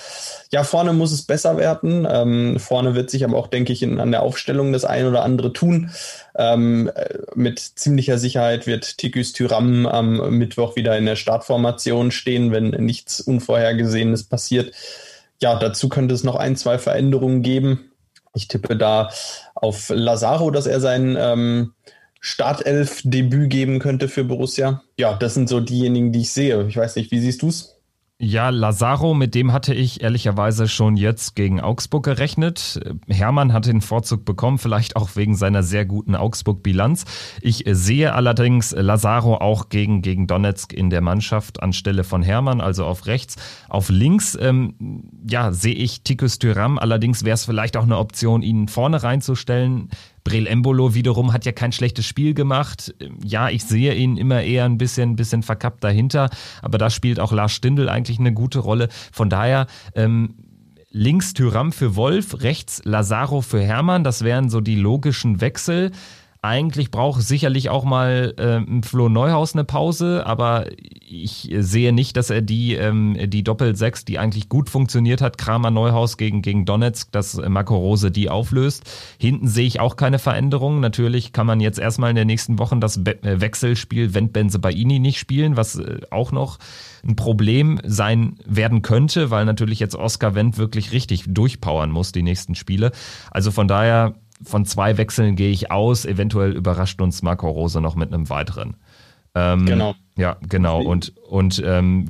Ja, 0.52 0.64
vorne 0.64 0.94
muss 0.94 1.12
es 1.12 1.24
besser 1.24 1.58
werden. 1.58 2.08
Ähm, 2.10 2.60
vorne 2.60 2.94
wird 2.94 3.10
sich 3.10 3.24
aber 3.24 3.38
auch, 3.38 3.48
denke 3.48 3.74
ich, 3.74 3.82
in, 3.82 4.00
an 4.00 4.12
der 4.12 4.22
Aufstellung 4.22 4.74
das 4.74 4.86
ein 4.86 5.08
oder 5.08 5.24
andere 5.24 5.54
tun. 5.54 5.90
Ähm, 6.38 6.92
äh, 6.94 7.18
mit 7.34 7.60
ziemlicher 7.60 8.20
Sicherheit 8.20 8.68
wird 8.68 9.00
Tikus 9.00 9.34
Tyram 9.34 9.88
am 9.88 10.38
Mittwoch 10.38 10.76
wieder 10.76 10.96
in 10.96 11.06
der 11.06 11.16
Startformation 11.16 12.12
stehen, 12.12 12.52
wenn 12.52 12.70
nichts 12.70 13.20
Unvorhergesehenes 13.22 14.24
passiert. 14.26 14.72
Ja, 15.42 15.58
dazu 15.58 15.90
könnte 15.90 16.14
es 16.14 16.24
noch 16.24 16.36
ein, 16.36 16.56
zwei 16.56 16.78
Veränderungen 16.78 17.42
geben. 17.42 17.92
Ich 18.36 18.48
tippe 18.48 18.76
da 18.76 19.10
auf 19.56 19.90
Lazaro, 19.90 20.52
dass 20.52 20.68
er 20.68 20.80
sein 20.80 21.18
ähm, 21.20 21.74
Startelf-Debüt 22.20 23.50
geben 23.50 23.80
könnte 23.80 24.08
für 24.08 24.24
Borussia. 24.24 24.84
Ja, 24.98 25.16
das 25.16 25.34
sind 25.34 25.50
so 25.50 25.60
diejenigen, 25.60 26.12
die 26.12 26.22
ich 26.22 26.32
sehe. 26.32 26.68
Ich 26.68 26.78
weiß 26.78 26.96
nicht, 26.96 27.12
wie 27.12 27.20
siehst 27.20 27.42
du 27.42 27.48
es? 27.48 27.80
Ja, 28.22 28.50
Lazaro, 28.50 29.14
mit 29.14 29.34
dem 29.34 29.54
hatte 29.54 29.74
ich 29.74 30.04
ehrlicherweise 30.04 30.68
schon 30.68 30.98
jetzt 30.98 31.38
gegen 31.38 31.62
Augsburg 31.62 32.04
gerechnet. 32.04 32.78
Hermann 33.08 33.54
hat 33.54 33.66
den 33.66 33.80
Vorzug 33.80 34.26
bekommen, 34.26 34.58
vielleicht 34.58 34.98
auch 34.98 35.16
wegen 35.16 35.38
seiner 35.38 35.64
sehr 35.64 35.86
guten 35.86 36.16
Augsburg-Bilanz. 36.16 37.06
Ich 37.42 37.64
sehe 37.66 38.14
allerdings 38.14 38.76
Lazaro 38.78 39.36
auch 39.36 39.70
gegen, 39.70 40.02
gegen 40.02 40.28
Donetsk 40.28 40.74
in 40.74 40.90
der 40.90 41.00
Mannschaft 41.00 41.64
anstelle 41.64 42.04
von 42.04 42.22
Hermann, 42.22 42.60
also 42.60 42.84
auf 42.84 43.06
rechts. 43.06 43.38
Auf 43.70 43.88
links, 43.88 44.38
ähm, 44.42 45.06
ja, 45.26 45.54
sehe 45.54 45.76
ich 45.76 46.02
Tikus 46.04 46.40
Tyram. 46.40 46.78
Allerdings 46.78 47.24
wäre 47.24 47.36
es 47.36 47.46
vielleicht 47.46 47.78
auch 47.78 47.84
eine 47.84 48.00
Option, 48.00 48.42
ihn 48.42 48.68
vorne 48.68 49.02
reinzustellen. 49.02 49.92
Brel 50.24 50.48
Embolo 50.48 50.94
wiederum 50.94 51.34
hat 51.34 51.46
ja 51.46 51.52
kein 51.52 51.72
schlechtes 51.72 52.06
Spiel 52.06 52.34
gemacht. 52.34 52.94
Ja, 53.24 53.50
ich 53.50 53.64
sehe 53.64 53.94
ihn 53.96 54.18
immer 54.18 54.42
eher 54.42 54.66
ein 54.66 54.78
bisschen, 54.78 55.16
bisschen 55.16 55.44
verkappt 55.44 55.84
dahinter, 55.84 56.30
aber 56.62 56.78
da 56.78 56.90
spielt 56.90 57.20
auch 57.20 57.32
Lars 57.32 57.52
Stindl 57.52 57.90
eigentlich 57.90 58.20
eine 58.20 58.34
gute 58.34 58.60
Rolle. 58.60 58.90
Von 59.12 59.30
daher, 59.30 59.68
ähm, 59.96 60.36
links 60.92 61.34
Tyram 61.34 61.72
für 61.72 61.96
Wolf, 61.96 62.42
rechts 62.42 62.82
Lazaro 62.84 63.42
für 63.42 63.62
Hermann, 63.62 64.04
das 64.04 64.24
wären 64.24 64.50
so 64.50 64.62
die 64.62 64.76
logischen 64.76 65.42
Wechsel. 65.42 65.92
Eigentlich 66.42 66.90
braucht 66.90 67.22
sicherlich 67.22 67.70
auch 67.70 67.84
mal 67.84 68.34
ähm, 68.38 68.82
Flo 68.82 69.10
Neuhaus 69.10 69.56
eine 69.56 69.66
Pause, 69.66 70.26
aber 70.26 70.68
ich 70.80 71.54
sehe 71.60 71.92
nicht, 71.92 72.16
dass 72.16 72.30
er 72.30 72.42
die, 72.42 72.76
ähm, 72.76 73.18
die 73.28 73.44
Doppel-6, 73.44 74.06
die 74.06 74.20
eigentlich 74.20 74.48
gut 74.48 74.70
funktioniert 74.70 75.20
hat, 75.20 75.38
Kramer 75.38 75.70
Neuhaus 75.70 76.16
gegen, 76.16 76.42
gegen 76.42 76.64
Donetsk, 76.64 77.12
dass 77.12 77.36
Marco 77.36 77.76
Rose 77.76 78.10
die 78.10 78.30
auflöst. 78.30 78.90
Hinten 79.18 79.50
sehe 79.50 79.68
ich 79.68 79.82
auch 79.82 79.98
keine 79.98 80.18
Veränderungen. 80.18 80.80
Natürlich 80.80 81.34
kann 81.34 81.46
man 81.46 81.60
jetzt 81.60 81.78
erstmal 81.78 82.12
in 82.12 82.16
den 82.16 82.28
nächsten 82.28 82.58
Wochen 82.58 82.80
das 82.80 83.04
Be 83.04 83.22
äh, 83.22 83.42
Wechselspiel 83.42 84.14
Wendt 84.14 84.32
Benzebaini 84.32 85.00
nicht 85.00 85.20
spielen, 85.20 85.58
was 85.58 85.76
äh, 85.76 86.00
auch 86.10 86.32
noch 86.32 86.58
ein 87.06 87.18
Problem 87.18 87.82
sein 87.84 88.38
werden 88.46 88.82
könnte, 88.82 89.30
weil 89.30 89.44
natürlich 89.44 89.80
jetzt 89.80 89.96
Oscar 89.96 90.36
Wendt 90.36 90.58
wirklich 90.58 90.94
richtig 90.94 91.26
durchpowern 91.28 91.92
muss, 91.92 92.14
die 92.14 92.24
nächsten 92.24 92.56
Spiele. 92.56 92.94
Also 93.30 93.52
von 93.52 93.68
daher 93.68 94.16
von 94.42 94.66
zwei 94.66 94.98
Wechseln 94.98 95.36
gehe 95.36 95.52
ich 95.52 95.72
aus. 95.72 96.06
Eventuell 96.06 96.52
überrascht 96.52 97.02
uns 97.02 97.22
Marco 97.22 97.50
Rose 97.50 97.82
noch 97.82 97.96
mit 97.96 98.14
einem 98.14 98.30
weiteren. 98.30 98.78
Ähm, 99.36 99.66
genau. 99.66 99.96
Ja, 100.18 100.38
genau. 100.48 100.82
Und, 100.82 101.14
und 101.28 101.62
ähm, 101.66 102.06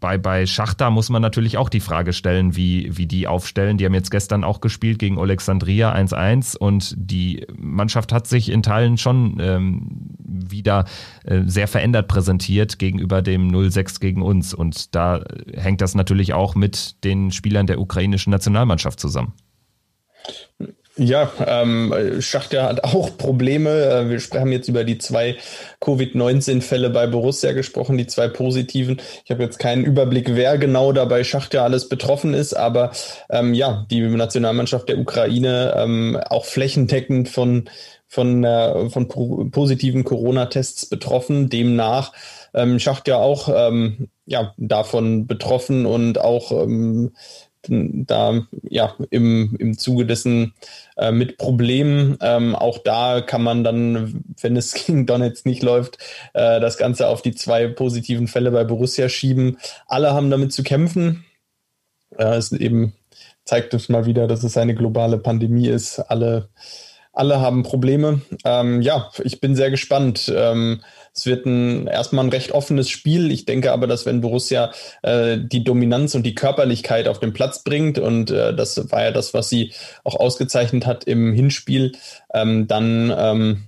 bei, 0.00 0.18
bei 0.18 0.46
Schachter 0.46 0.90
muss 0.90 1.10
man 1.10 1.22
natürlich 1.22 1.56
auch 1.56 1.68
die 1.68 1.80
Frage 1.80 2.12
stellen, 2.12 2.56
wie, 2.56 2.96
wie 2.96 3.06
die 3.06 3.26
aufstellen. 3.26 3.78
Die 3.78 3.84
haben 3.84 3.94
jetzt 3.94 4.10
gestern 4.10 4.44
auch 4.44 4.60
gespielt 4.60 4.98
gegen 4.98 5.18
Alexandria 5.18 5.92
1-1 5.94 6.56
und 6.56 6.94
die 6.96 7.46
Mannschaft 7.56 8.12
hat 8.12 8.26
sich 8.26 8.50
in 8.50 8.62
Teilen 8.62 8.96
schon 8.96 9.38
ähm, 9.40 9.88
wieder 10.18 10.84
äh, 11.24 11.42
sehr 11.46 11.68
verändert 11.68 12.08
präsentiert 12.08 12.78
gegenüber 12.78 13.22
dem 13.22 13.50
0-6 13.50 14.00
gegen 14.00 14.22
uns. 14.22 14.54
Und 14.54 14.94
da 14.94 15.24
hängt 15.52 15.80
das 15.80 15.94
natürlich 15.94 16.32
auch 16.32 16.54
mit 16.54 17.02
den 17.04 17.32
Spielern 17.32 17.66
der 17.66 17.80
ukrainischen 17.80 18.30
Nationalmannschaft 18.30 19.00
zusammen. 19.00 19.32
Ja, 21.00 21.30
ähm, 21.46 22.20
Schachter 22.20 22.64
hat 22.64 22.82
auch 22.82 23.16
Probleme. 23.16 23.70
Äh, 23.70 24.10
wir 24.10 24.40
haben 24.40 24.50
jetzt 24.50 24.68
über 24.68 24.82
die 24.82 24.98
zwei 24.98 25.36
Covid-19-Fälle 25.80 26.90
bei 26.90 27.06
Borussia 27.06 27.52
gesprochen, 27.52 27.96
die 27.96 28.08
zwei 28.08 28.26
positiven. 28.26 29.00
Ich 29.24 29.30
habe 29.30 29.44
jetzt 29.44 29.60
keinen 29.60 29.84
Überblick, 29.84 30.34
wer 30.34 30.58
genau 30.58 30.90
da 30.92 31.04
bei 31.04 31.22
Schachter 31.22 31.62
alles 31.62 31.88
betroffen 31.88 32.34
ist, 32.34 32.54
aber 32.54 32.90
ähm, 33.30 33.54
ja, 33.54 33.86
die 33.92 34.00
Nationalmannschaft 34.00 34.88
der 34.88 34.98
Ukraine 34.98 35.72
ähm, 35.76 36.18
auch 36.28 36.44
flächendeckend 36.44 37.28
von 37.28 37.70
von, 38.10 38.42
äh, 38.42 38.88
von 38.88 39.06
positiven 39.50 40.02
Corona-Tests 40.02 40.86
betroffen. 40.86 41.50
Demnach 41.50 42.12
ähm, 42.54 42.78
Schachter 42.80 43.18
auch 43.18 43.50
ähm, 43.54 44.08
ja, 44.24 44.54
davon 44.56 45.26
betroffen 45.26 45.86
und 45.86 46.18
auch 46.18 46.50
ähm, 46.50 47.12
da 47.68 48.46
ja 48.62 48.94
im, 49.10 49.56
im 49.58 49.76
Zuge 49.76 50.06
dessen 50.06 50.54
äh, 50.96 51.12
mit 51.12 51.38
Problemen. 51.38 52.16
Ähm, 52.20 52.54
auch 52.54 52.78
da 52.78 53.20
kann 53.20 53.42
man 53.42 53.64
dann, 53.64 54.24
wenn 54.40 54.56
es 54.56 54.74
gegen 54.74 55.06
Donetsk 55.06 55.46
nicht 55.46 55.62
läuft, 55.62 55.98
äh, 56.34 56.60
das 56.60 56.78
Ganze 56.78 57.08
auf 57.08 57.22
die 57.22 57.34
zwei 57.34 57.68
positiven 57.68 58.28
Fälle 58.28 58.50
bei 58.50 58.64
Borussia 58.64 59.08
schieben. 59.08 59.58
Alle 59.86 60.12
haben 60.12 60.30
damit 60.30 60.52
zu 60.52 60.62
kämpfen. 60.62 61.24
Äh, 62.16 62.36
es 62.36 62.52
eben 62.52 62.94
zeigt 63.44 63.74
uns 63.74 63.88
mal 63.88 64.06
wieder, 64.06 64.26
dass 64.26 64.44
es 64.44 64.56
eine 64.56 64.74
globale 64.74 65.18
Pandemie 65.18 65.68
ist. 65.68 65.98
Alle 65.98 66.48
alle 67.18 67.40
haben 67.40 67.64
Probleme. 67.64 68.20
Ähm, 68.44 68.80
ja, 68.80 69.10
ich 69.24 69.40
bin 69.40 69.56
sehr 69.56 69.72
gespannt. 69.72 70.32
Ähm, 70.32 70.82
es 71.18 71.26
wird 71.26 71.46
ein, 71.46 71.88
erstmal 71.88 72.24
ein 72.24 72.30
recht 72.30 72.52
offenes 72.52 72.88
Spiel. 72.88 73.32
Ich 73.32 73.44
denke 73.44 73.72
aber, 73.72 73.86
dass 73.88 74.06
wenn 74.06 74.20
Borussia 74.20 74.70
äh, 75.02 75.36
die 75.38 75.64
Dominanz 75.64 76.14
und 76.14 76.22
die 76.22 76.34
Körperlichkeit 76.34 77.08
auf 77.08 77.18
den 77.18 77.32
Platz 77.32 77.64
bringt, 77.64 77.98
und 77.98 78.30
äh, 78.30 78.54
das 78.54 78.90
war 78.92 79.04
ja 79.04 79.10
das, 79.10 79.34
was 79.34 79.48
sie 79.48 79.72
auch 80.04 80.14
ausgezeichnet 80.14 80.86
hat 80.86 81.04
im 81.04 81.32
Hinspiel, 81.32 81.92
ähm, 82.32 82.68
dann, 82.68 83.12
ähm, 83.18 83.64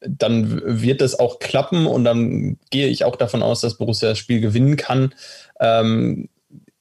dann 0.00 0.62
wird 0.64 1.02
es 1.02 1.18
auch 1.18 1.38
klappen 1.38 1.86
und 1.86 2.04
dann 2.04 2.58
gehe 2.70 2.88
ich 2.88 3.04
auch 3.04 3.16
davon 3.16 3.42
aus, 3.42 3.60
dass 3.60 3.76
Borussia 3.76 4.10
das 4.10 4.18
Spiel 4.18 4.40
gewinnen 4.40 4.76
kann. 4.76 5.14
Ähm, 5.60 6.28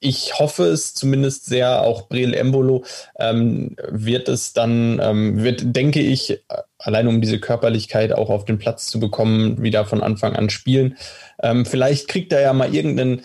ich 0.03 0.37
hoffe 0.37 0.65
es 0.65 0.93
zumindest 0.93 1.45
sehr, 1.45 1.81
auch 1.81 2.07
Breel 2.09 2.33
Embolo 2.33 2.83
ähm, 3.17 3.75
wird 3.89 4.27
es 4.27 4.53
dann, 4.53 4.99
ähm, 5.01 5.43
wird, 5.43 5.61
denke 5.75 6.01
ich, 6.01 6.43
allein 6.77 7.07
um 7.07 7.21
diese 7.21 7.39
Körperlichkeit 7.39 8.13
auch 8.13 8.29
auf 8.29 8.45
den 8.45 8.57
Platz 8.57 8.87
zu 8.87 8.99
bekommen, 8.99 9.61
wieder 9.63 9.85
von 9.85 10.03
Anfang 10.03 10.35
an 10.35 10.49
spielen. 10.49 10.97
Ähm, 11.41 11.65
vielleicht 11.65 12.07
kriegt 12.07 12.33
er 12.33 12.41
ja 12.41 12.53
mal 12.53 12.73
irgendeinen 12.73 13.21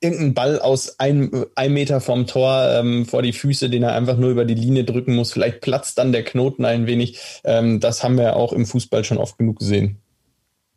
irgendeinen 0.00 0.34
Ball 0.34 0.60
aus 0.60 1.00
einem, 1.00 1.46
einem 1.56 1.74
Meter 1.74 2.00
vom 2.00 2.28
Tor 2.28 2.68
ähm, 2.70 3.04
vor 3.04 3.22
die 3.22 3.32
Füße, 3.32 3.68
den 3.68 3.82
er 3.82 3.94
einfach 3.94 4.16
nur 4.16 4.30
über 4.30 4.44
die 4.44 4.54
Linie 4.54 4.84
drücken 4.84 5.16
muss. 5.16 5.32
Vielleicht 5.32 5.60
platzt 5.60 5.98
dann 5.98 6.12
der 6.12 6.22
Knoten 6.22 6.64
ein 6.64 6.86
wenig. 6.86 7.18
Ähm, 7.42 7.80
das 7.80 8.04
haben 8.04 8.16
wir 8.16 8.36
auch 8.36 8.52
im 8.52 8.64
Fußball 8.64 9.02
schon 9.02 9.18
oft 9.18 9.38
genug 9.38 9.58
gesehen. 9.58 10.00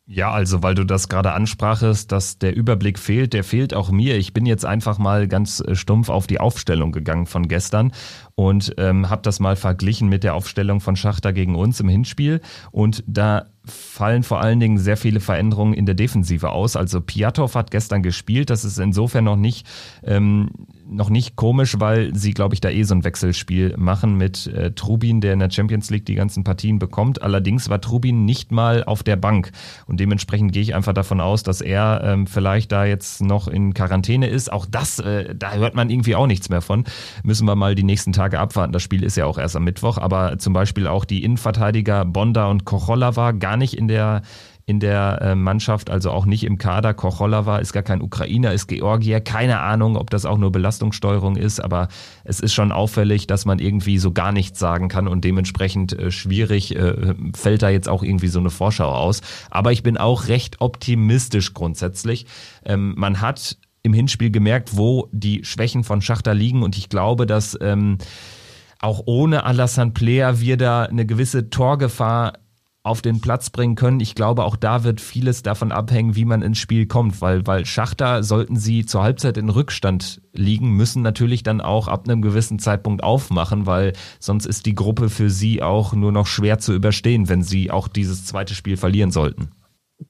Ja, 0.07 0.31
also 0.31 0.61
weil 0.61 0.75
du 0.75 0.83
das 0.83 1.09
gerade 1.09 1.31
ansprachest, 1.31 2.11
dass 2.11 2.37
der 2.37 2.55
Überblick 2.55 2.99
fehlt, 2.99 3.33
der 3.33 3.43
fehlt 3.43 3.73
auch 3.73 3.91
mir. 3.91 4.17
Ich 4.17 4.33
bin 4.33 4.45
jetzt 4.45 4.65
einfach 4.65 4.97
mal 4.97 5.27
ganz 5.27 5.61
äh, 5.61 5.75
stumpf 5.75 6.09
auf 6.09 6.27
die 6.27 6.39
Aufstellung 6.39 6.91
gegangen 6.91 7.27
von 7.27 7.47
gestern 7.47 7.93
und 8.35 8.73
ähm, 8.77 9.09
habe 9.09 9.21
das 9.21 9.39
mal 9.39 9.55
verglichen 9.55 10.09
mit 10.09 10.23
der 10.23 10.33
Aufstellung 10.33 10.81
von 10.81 10.95
Schachter 10.95 11.33
gegen 11.33 11.55
uns 11.55 11.79
im 11.79 11.87
Hinspiel. 11.87 12.41
Und 12.71 13.03
da 13.07 13.45
fallen 13.63 14.23
vor 14.23 14.41
allen 14.41 14.59
Dingen 14.59 14.79
sehr 14.79 14.97
viele 14.97 15.19
Veränderungen 15.19 15.73
in 15.73 15.85
der 15.85 15.95
Defensive 15.95 16.49
aus. 16.49 16.75
Also 16.75 16.99
Piatov 16.99 17.55
hat 17.55 17.69
gestern 17.69 18.01
gespielt. 18.01 18.49
Das 18.49 18.65
ist 18.65 18.79
insofern 18.79 19.23
noch 19.23 19.35
nicht, 19.35 19.67
ähm, 20.03 20.49
noch 20.91 21.09
nicht 21.09 21.35
komisch, 21.35 21.79
weil 21.79 22.13
sie, 22.15 22.33
glaube 22.33 22.53
ich, 22.53 22.61
da 22.61 22.69
eh 22.69 22.83
so 22.83 22.93
ein 22.93 23.03
Wechselspiel 23.03 23.75
machen 23.77 24.15
mit 24.15 24.47
äh, 24.47 24.71
Trubin, 24.71 25.21
der 25.21 25.33
in 25.33 25.39
der 25.39 25.49
Champions 25.49 25.89
League 25.89 26.05
die 26.05 26.15
ganzen 26.15 26.43
Partien 26.43 26.79
bekommt. 26.79 27.21
Allerdings 27.21 27.69
war 27.69 27.81
Trubin 27.81 28.25
nicht 28.25 28.51
mal 28.51 28.83
auf 28.83 29.03
der 29.03 29.15
Bank. 29.15 29.51
Und 29.87 29.99
dementsprechend 29.99 30.51
gehe 30.51 30.61
ich 30.61 30.75
einfach 30.75 30.93
davon 30.93 31.21
aus, 31.21 31.43
dass 31.43 31.61
er 31.61 32.01
ähm, 32.03 32.27
vielleicht 32.27 32.71
da 32.71 32.85
jetzt 32.85 33.21
noch 33.21 33.47
in 33.47 33.73
Quarantäne 33.73 34.27
ist. 34.27 34.51
Auch 34.51 34.65
das, 34.65 34.99
äh, 34.99 35.33
da 35.33 35.53
hört 35.53 35.75
man 35.75 35.89
irgendwie 35.89 36.15
auch 36.15 36.27
nichts 36.27 36.49
mehr 36.49 36.61
von. 36.61 36.83
Müssen 37.23 37.45
wir 37.45 37.55
mal 37.55 37.75
die 37.75 37.83
nächsten 37.83 38.13
Tage 38.13 38.39
abwarten. 38.39 38.73
Das 38.73 38.83
Spiel 38.83 39.03
ist 39.03 39.17
ja 39.17 39.25
auch 39.25 39.37
erst 39.37 39.55
am 39.55 39.63
Mittwoch. 39.63 39.97
Aber 39.97 40.37
zum 40.37 40.53
Beispiel 40.53 40.87
auch 40.87 41.05
die 41.05 41.23
Innenverteidiger 41.23 42.05
Bonda 42.05 42.47
und 42.47 42.65
Kochola 42.65 43.15
war 43.15 43.33
gar 43.33 43.57
nicht 43.57 43.75
in 43.75 43.87
der 43.87 44.21
in 44.71 44.79
der 44.79 45.19
äh, 45.21 45.35
Mannschaft, 45.35 45.89
also 45.89 46.11
auch 46.11 46.25
nicht 46.25 46.45
im 46.45 46.57
Kader. 46.57 46.93
Kocholava 46.93 47.57
ist 47.57 47.73
gar 47.73 47.83
kein 47.83 48.01
Ukrainer, 48.01 48.53
ist 48.53 48.67
Georgier. 48.67 49.19
Keine 49.19 49.59
Ahnung, 49.59 49.97
ob 49.97 50.09
das 50.09 50.25
auch 50.25 50.37
nur 50.37 50.49
Belastungssteuerung 50.49 51.35
ist, 51.35 51.59
aber 51.59 51.89
es 52.23 52.39
ist 52.39 52.53
schon 52.53 52.71
auffällig, 52.71 53.27
dass 53.27 53.43
man 53.43 53.59
irgendwie 53.59 53.97
so 53.97 54.13
gar 54.13 54.31
nichts 54.31 54.59
sagen 54.59 54.87
kann 54.87 55.09
und 55.09 55.25
dementsprechend 55.25 55.91
äh, 55.91 56.09
schwierig 56.09 56.73
äh, 56.73 57.13
fällt 57.35 57.63
da 57.63 57.69
jetzt 57.69 57.89
auch 57.89 58.01
irgendwie 58.01 58.29
so 58.29 58.39
eine 58.39 58.49
Vorschau 58.49 58.89
aus. 58.89 59.19
Aber 59.49 59.73
ich 59.73 59.83
bin 59.83 59.97
auch 59.97 60.29
recht 60.29 60.61
optimistisch 60.61 61.53
grundsätzlich. 61.53 62.25
Ähm, 62.63 62.93
man 62.95 63.19
hat 63.19 63.57
im 63.83 63.91
Hinspiel 63.91 64.31
gemerkt, 64.31 64.77
wo 64.77 65.09
die 65.11 65.43
Schwächen 65.43 65.83
von 65.83 66.01
Schachter 66.01 66.33
liegen 66.33 66.63
und 66.63 66.77
ich 66.77 66.87
glaube, 66.87 67.25
dass 67.25 67.57
ähm, 67.59 67.97
auch 68.79 69.03
ohne 69.05 69.43
Alassane 69.43 69.91
Player 69.91 70.39
wir 70.39 70.55
da 70.55 70.83
eine 70.83 71.05
gewisse 71.05 71.49
Torgefahr 71.49 72.37
auf 72.83 73.01
den 73.01 73.21
Platz 73.21 73.51
bringen 73.51 73.75
können. 73.75 73.99
Ich 73.99 74.15
glaube, 74.15 74.43
auch 74.43 74.55
da 74.55 74.83
wird 74.83 75.01
vieles 75.01 75.43
davon 75.43 75.71
abhängen, 75.71 76.15
wie 76.15 76.25
man 76.25 76.41
ins 76.41 76.57
Spiel 76.57 76.87
kommt, 76.87 77.21
weil, 77.21 77.45
weil 77.45 77.65
Schachter, 77.65 78.23
sollten 78.23 78.55
sie 78.55 78.85
zur 78.85 79.03
Halbzeit 79.03 79.37
in 79.37 79.49
Rückstand 79.49 80.21
liegen, 80.33 80.71
müssen 80.71 81.03
natürlich 81.03 81.43
dann 81.43 81.61
auch 81.61 81.87
ab 81.87 82.07
einem 82.07 82.21
gewissen 82.23 82.57
Zeitpunkt 82.57 83.03
aufmachen, 83.03 83.67
weil 83.67 83.93
sonst 84.19 84.47
ist 84.47 84.65
die 84.65 84.75
Gruppe 84.75 85.09
für 85.09 85.29
sie 85.29 85.61
auch 85.61 85.93
nur 85.93 86.11
noch 86.11 86.25
schwer 86.25 86.57
zu 86.57 86.73
überstehen, 86.73 87.29
wenn 87.29 87.43
sie 87.43 87.69
auch 87.69 87.87
dieses 87.87 88.25
zweite 88.25 88.55
Spiel 88.55 88.77
verlieren 88.77 89.11
sollten. 89.11 89.51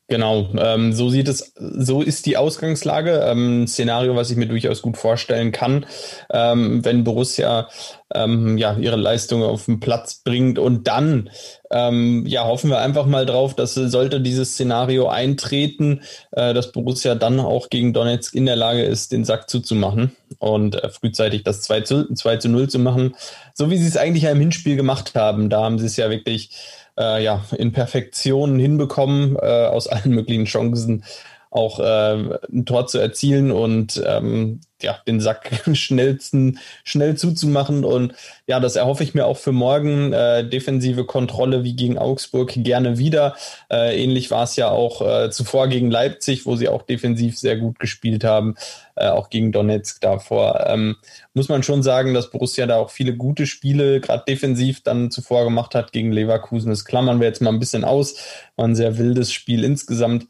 Genau, 0.08 0.49
ähm, 0.58 0.93
so 0.93 1.10
sieht 1.10 1.27
es, 1.27 1.54
so 1.56 2.01
ist 2.01 2.25
die 2.25 2.38
Ausgangslage. 2.38 3.23
Ähm, 3.25 3.67
Szenario, 3.67 4.15
was 4.15 4.30
ich 4.30 4.38
mir 4.38 4.47
durchaus 4.47 4.82
gut 4.82 4.97
vorstellen 4.97 5.51
kann, 5.51 5.86
ähm, 6.32 6.84
wenn 6.86 7.04
Borussia 7.04 7.67
ähm, 8.13 8.58
ja 8.58 8.77
ihre 8.77 8.95
Leistung 8.95 9.43
auf 9.43 9.65
den 9.65 9.80
Platz 9.80 10.21
bringt 10.23 10.60
und 10.60 10.88
dann 10.88 11.30
ähm, 11.71 12.25
ja 12.25 12.45
hoffen 12.45 12.69
wir 12.69 12.80
einfach 12.80 13.06
mal 13.06 13.25
drauf, 13.25 13.54
dass 13.56 13.73
sollte 13.73 14.21
dieses 14.21 14.54
Szenario 14.54 15.08
eintreten, 15.08 16.01
äh, 16.32 16.54
dass 16.54 16.71
Borussia 16.71 17.15
dann 17.15 17.39
auch 17.39 17.69
gegen 17.69 17.93
Donetsk 17.93 18.36
in 18.36 18.45
der 18.45 18.58
Lage 18.58 18.84
ist, 18.84 19.12
den 19.12 19.25
Sack 19.25 19.49
zuzumachen 19.49 20.15
und 20.39 20.75
äh, 20.75 20.89
frühzeitig 20.89 21.43
das 21.43 21.62
2 21.62 21.82
zu, 21.82 22.13
2 22.13 22.38
zu 22.38 22.49
0 22.49 22.69
zu 22.69 22.80
machen, 22.80 23.15
so 23.54 23.69
wie 23.69 23.77
sie 23.77 23.88
es 23.88 23.97
eigentlich 23.97 24.23
ja 24.23 24.32
im 24.32 24.39
Hinspiel 24.39 24.75
gemacht 24.75 25.15
haben. 25.15 25.49
Da 25.49 25.63
haben 25.63 25.80
sie 25.80 25.86
es 25.86 25.97
ja 25.97 26.10
wirklich 26.10 26.51
äh, 26.97 27.23
ja, 27.23 27.43
in 27.58 27.71
Perfektion 27.71 28.60
hinbekommen, 28.60 29.36
äh, 29.36 29.65
aus 29.65 29.88
allen 29.88 30.12
möglichen 30.13 30.45
Chancen 30.45 31.04
auch 31.51 31.79
äh, 31.79 32.39
ein 32.51 32.65
Tor 32.65 32.87
zu 32.87 32.97
erzielen 32.97 33.51
und 33.51 34.01
ähm, 34.05 34.61
ja, 34.81 34.99
den 35.05 35.19
Sack 35.19 35.63
schnellsten, 35.73 36.59
schnell 36.83 37.15
zuzumachen. 37.15 37.83
Und 37.83 38.13
ja, 38.47 38.59
das 38.59 38.77
erhoffe 38.77 39.03
ich 39.03 39.13
mir 39.13 39.25
auch 39.25 39.37
für 39.37 39.51
morgen. 39.51 40.13
Äh, 40.13 40.47
defensive 40.47 41.05
Kontrolle 41.05 41.63
wie 41.63 41.75
gegen 41.75 41.97
Augsburg 41.97 42.53
gerne 42.55 42.97
wieder. 42.97 43.35
Äh, 43.69 44.01
ähnlich 44.01 44.31
war 44.31 44.43
es 44.43 44.55
ja 44.55 44.69
auch 44.69 45.01
äh, 45.01 45.29
zuvor 45.29 45.67
gegen 45.67 45.91
Leipzig, 45.91 46.45
wo 46.45 46.55
sie 46.55 46.69
auch 46.69 46.83
defensiv 46.83 47.37
sehr 47.37 47.57
gut 47.57 47.79
gespielt 47.79 48.23
haben. 48.23 48.55
Äh, 48.95 49.07
auch 49.07 49.29
gegen 49.29 49.51
Donetsk 49.51 50.01
davor. 50.01 50.65
Ähm, 50.67 50.95
muss 51.33 51.49
man 51.49 51.63
schon 51.63 51.83
sagen, 51.83 52.13
dass 52.13 52.29
Borussia 52.29 52.65
da 52.65 52.77
auch 52.77 52.89
viele 52.89 53.15
gute 53.15 53.47
Spiele, 53.47 53.99
gerade 53.99 54.23
defensiv, 54.27 54.83
dann 54.83 55.11
zuvor 55.11 55.43
gemacht 55.43 55.75
hat 55.75 55.91
gegen 55.91 56.11
Leverkusen. 56.11 56.69
Das 56.69 56.85
klammern 56.85 57.19
wir 57.19 57.27
jetzt 57.27 57.41
mal 57.41 57.51
ein 57.51 57.59
bisschen 57.59 57.83
aus. 57.83 58.15
War 58.55 58.67
ein 58.67 58.75
sehr 58.75 58.97
wildes 58.97 59.31
Spiel 59.31 59.63
insgesamt 59.63 60.27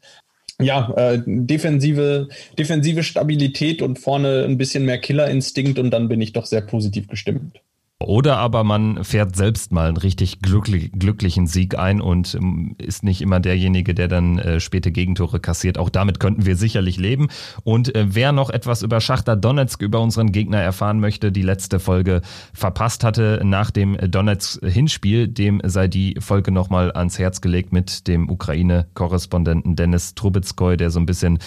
ja, 0.62 0.92
äh, 0.96 1.22
defensive, 1.26 2.28
defensive 2.58 3.02
Stabilität 3.02 3.82
und 3.82 3.98
vorne 3.98 4.44
ein 4.44 4.58
bisschen 4.58 4.84
mehr 4.84 4.98
Killerinstinkt 4.98 5.78
und 5.78 5.90
dann 5.90 6.08
bin 6.08 6.20
ich 6.20 6.32
doch 6.32 6.46
sehr 6.46 6.62
positiv 6.62 7.08
gestimmt. 7.08 7.60
Oder 8.06 8.38
aber 8.38 8.64
man 8.64 9.04
fährt 9.04 9.36
selbst 9.36 9.72
mal 9.72 9.88
einen 9.88 9.96
richtig 9.96 10.40
glücklich, 10.40 10.90
glücklichen 10.92 11.46
Sieg 11.46 11.78
ein 11.78 12.00
und 12.00 12.34
ähm, 12.34 12.74
ist 12.78 13.02
nicht 13.02 13.20
immer 13.20 13.40
derjenige, 13.40 13.94
der 13.94 14.08
dann 14.08 14.38
äh, 14.38 14.60
späte 14.60 14.92
Gegentore 14.92 15.40
kassiert. 15.40 15.78
Auch 15.78 15.90
damit 15.90 16.20
könnten 16.20 16.46
wir 16.46 16.56
sicherlich 16.56 16.98
leben. 16.98 17.28
Und 17.64 17.94
äh, 17.94 18.06
wer 18.08 18.32
noch 18.32 18.50
etwas 18.50 18.82
über 18.82 19.00
Schachter 19.00 19.36
Donetsk, 19.36 19.82
über 19.82 20.00
unseren 20.00 20.32
Gegner 20.32 20.58
erfahren 20.58 21.00
möchte, 21.00 21.32
die 21.32 21.42
letzte 21.42 21.80
Folge 21.80 22.22
verpasst 22.52 23.04
hatte 23.04 23.40
nach 23.44 23.70
dem 23.70 23.96
Donetsk-Hinspiel, 23.96 25.28
dem 25.28 25.60
sei 25.64 25.88
die 25.88 26.16
Folge 26.20 26.52
nochmal 26.52 26.92
ans 26.92 27.18
Herz 27.18 27.40
gelegt 27.40 27.72
mit 27.72 28.06
dem 28.08 28.28
Ukraine-Korrespondenten 28.28 29.76
Dennis 29.76 30.14
Trubetskoy, 30.14 30.76
der 30.76 30.90
so 30.90 31.00
ein 31.00 31.06
bisschen 31.06 31.38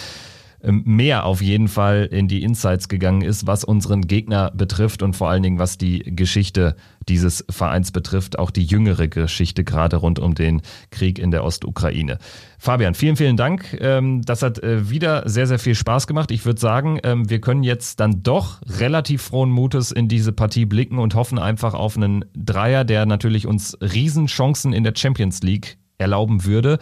mehr 0.72 1.24
auf 1.24 1.40
jeden 1.40 1.68
Fall 1.68 2.08
in 2.10 2.28
die 2.28 2.42
Insights 2.42 2.88
gegangen 2.88 3.22
ist, 3.22 3.46
was 3.46 3.64
unseren 3.64 4.02
Gegner 4.02 4.50
betrifft 4.52 5.02
und 5.02 5.14
vor 5.14 5.30
allen 5.30 5.42
Dingen, 5.42 5.58
was 5.58 5.78
die 5.78 6.00
Geschichte 6.00 6.76
dieses 7.08 7.44
Vereins 7.48 7.92
betrifft, 7.92 8.38
auch 8.38 8.50
die 8.50 8.64
jüngere 8.64 9.06
Geschichte 9.06 9.64
gerade 9.64 9.96
rund 9.96 10.18
um 10.18 10.34
den 10.34 10.62
Krieg 10.90 11.18
in 11.18 11.30
der 11.30 11.44
Ostukraine. 11.44 12.18
Fabian, 12.58 12.94
vielen, 12.94 13.16
vielen 13.16 13.36
Dank. 13.36 13.76
Ähm, 13.80 14.22
das 14.22 14.42
hat 14.42 14.58
äh, 14.58 14.90
wieder 14.90 15.28
sehr, 15.28 15.46
sehr 15.46 15.58
viel 15.58 15.74
Spaß 15.74 16.06
gemacht. 16.06 16.30
Ich 16.30 16.44
würde 16.44 16.60
sagen, 16.60 16.98
ähm, 17.04 17.30
wir 17.30 17.40
können 17.40 17.62
jetzt 17.62 18.00
dann 18.00 18.22
doch 18.22 18.60
relativ 18.66 19.22
frohen 19.22 19.50
Mutes 19.50 19.92
in 19.92 20.08
diese 20.08 20.32
Partie 20.32 20.64
blicken 20.64 20.98
und 20.98 21.14
hoffen 21.14 21.38
einfach 21.38 21.74
auf 21.74 21.96
einen 21.96 22.24
Dreier, 22.34 22.84
der 22.84 23.06
natürlich 23.06 23.46
uns 23.46 23.78
Riesenchancen 23.80 24.72
in 24.72 24.82
der 24.82 24.94
Champions 24.96 25.42
League 25.42 25.78
erlauben 25.98 26.44
würde. 26.44 26.78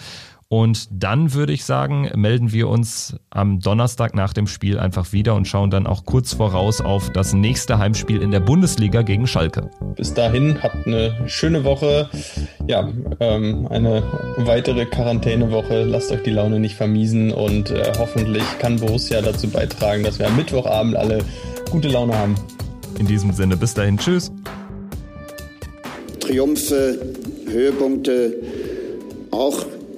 Und 0.48 0.88
dann 0.90 1.32
würde 1.32 1.52
ich 1.52 1.64
sagen, 1.64 2.10
melden 2.14 2.52
wir 2.52 2.68
uns 2.68 3.16
am 3.30 3.60
Donnerstag 3.60 4.14
nach 4.14 4.32
dem 4.32 4.46
Spiel 4.46 4.78
einfach 4.78 5.12
wieder 5.12 5.34
und 5.34 5.48
schauen 5.48 5.70
dann 5.70 5.86
auch 5.86 6.04
kurz 6.04 6.34
voraus 6.34 6.80
auf 6.80 7.10
das 7.10 7.32
nächste 7.32 7.78
Heimspiel 7.78 8.20
in 8.20 8.30
der 8.30 8.40
Bundesliga 8.40 9.02
gegen 9.02 9.26
Schalke. 9.26 9.70
Bis 9.96 10.12
dahin, 10.12 10.62
habt 10.62 10.86
eine 10.86 11.28
schöne 11.28 11.64
Woche. 11.64 12.08
Ja, 12.68 12.88
ähm, 13.20 13.66
eine 13.68 14.02
weitere 14.38 14.84
Quarantänewoche. 14.86 15.84
Lasst 15.84 16.12
euch 16.12 16.22
die 16.22 16.30
Laune 16.30 16.60
nicht 16.60 16.76
vermiesen 16.76 17.32
und 17.32 17.70
äh, 17.70 17.92
hoffentlich 17.98 18.44
kann 18.58 18.78
Borussia 18.78 19.22
dazu 19.22 19.48
beitragen, 19.48 20.04
dass 20.04 20.18
wir 20.18 20.26
am 20.26 20.36
Mittwochabend 20.36 20.96
alle 20.96 21.24
gute 21.70 21.88
Laune 21.88 22.16
haben. 22.16 22.34
In 22.98 23.06
diesem 23.06 23.32
Sinne, 23.32 23.56
bis 23.56 23.74
dahin, 23.74 23.98
tschüss. 23.98 24.30
Triumphe, 26.20 26.98
Höhepunkte, 27.50 28.34
auch 29.30 29.66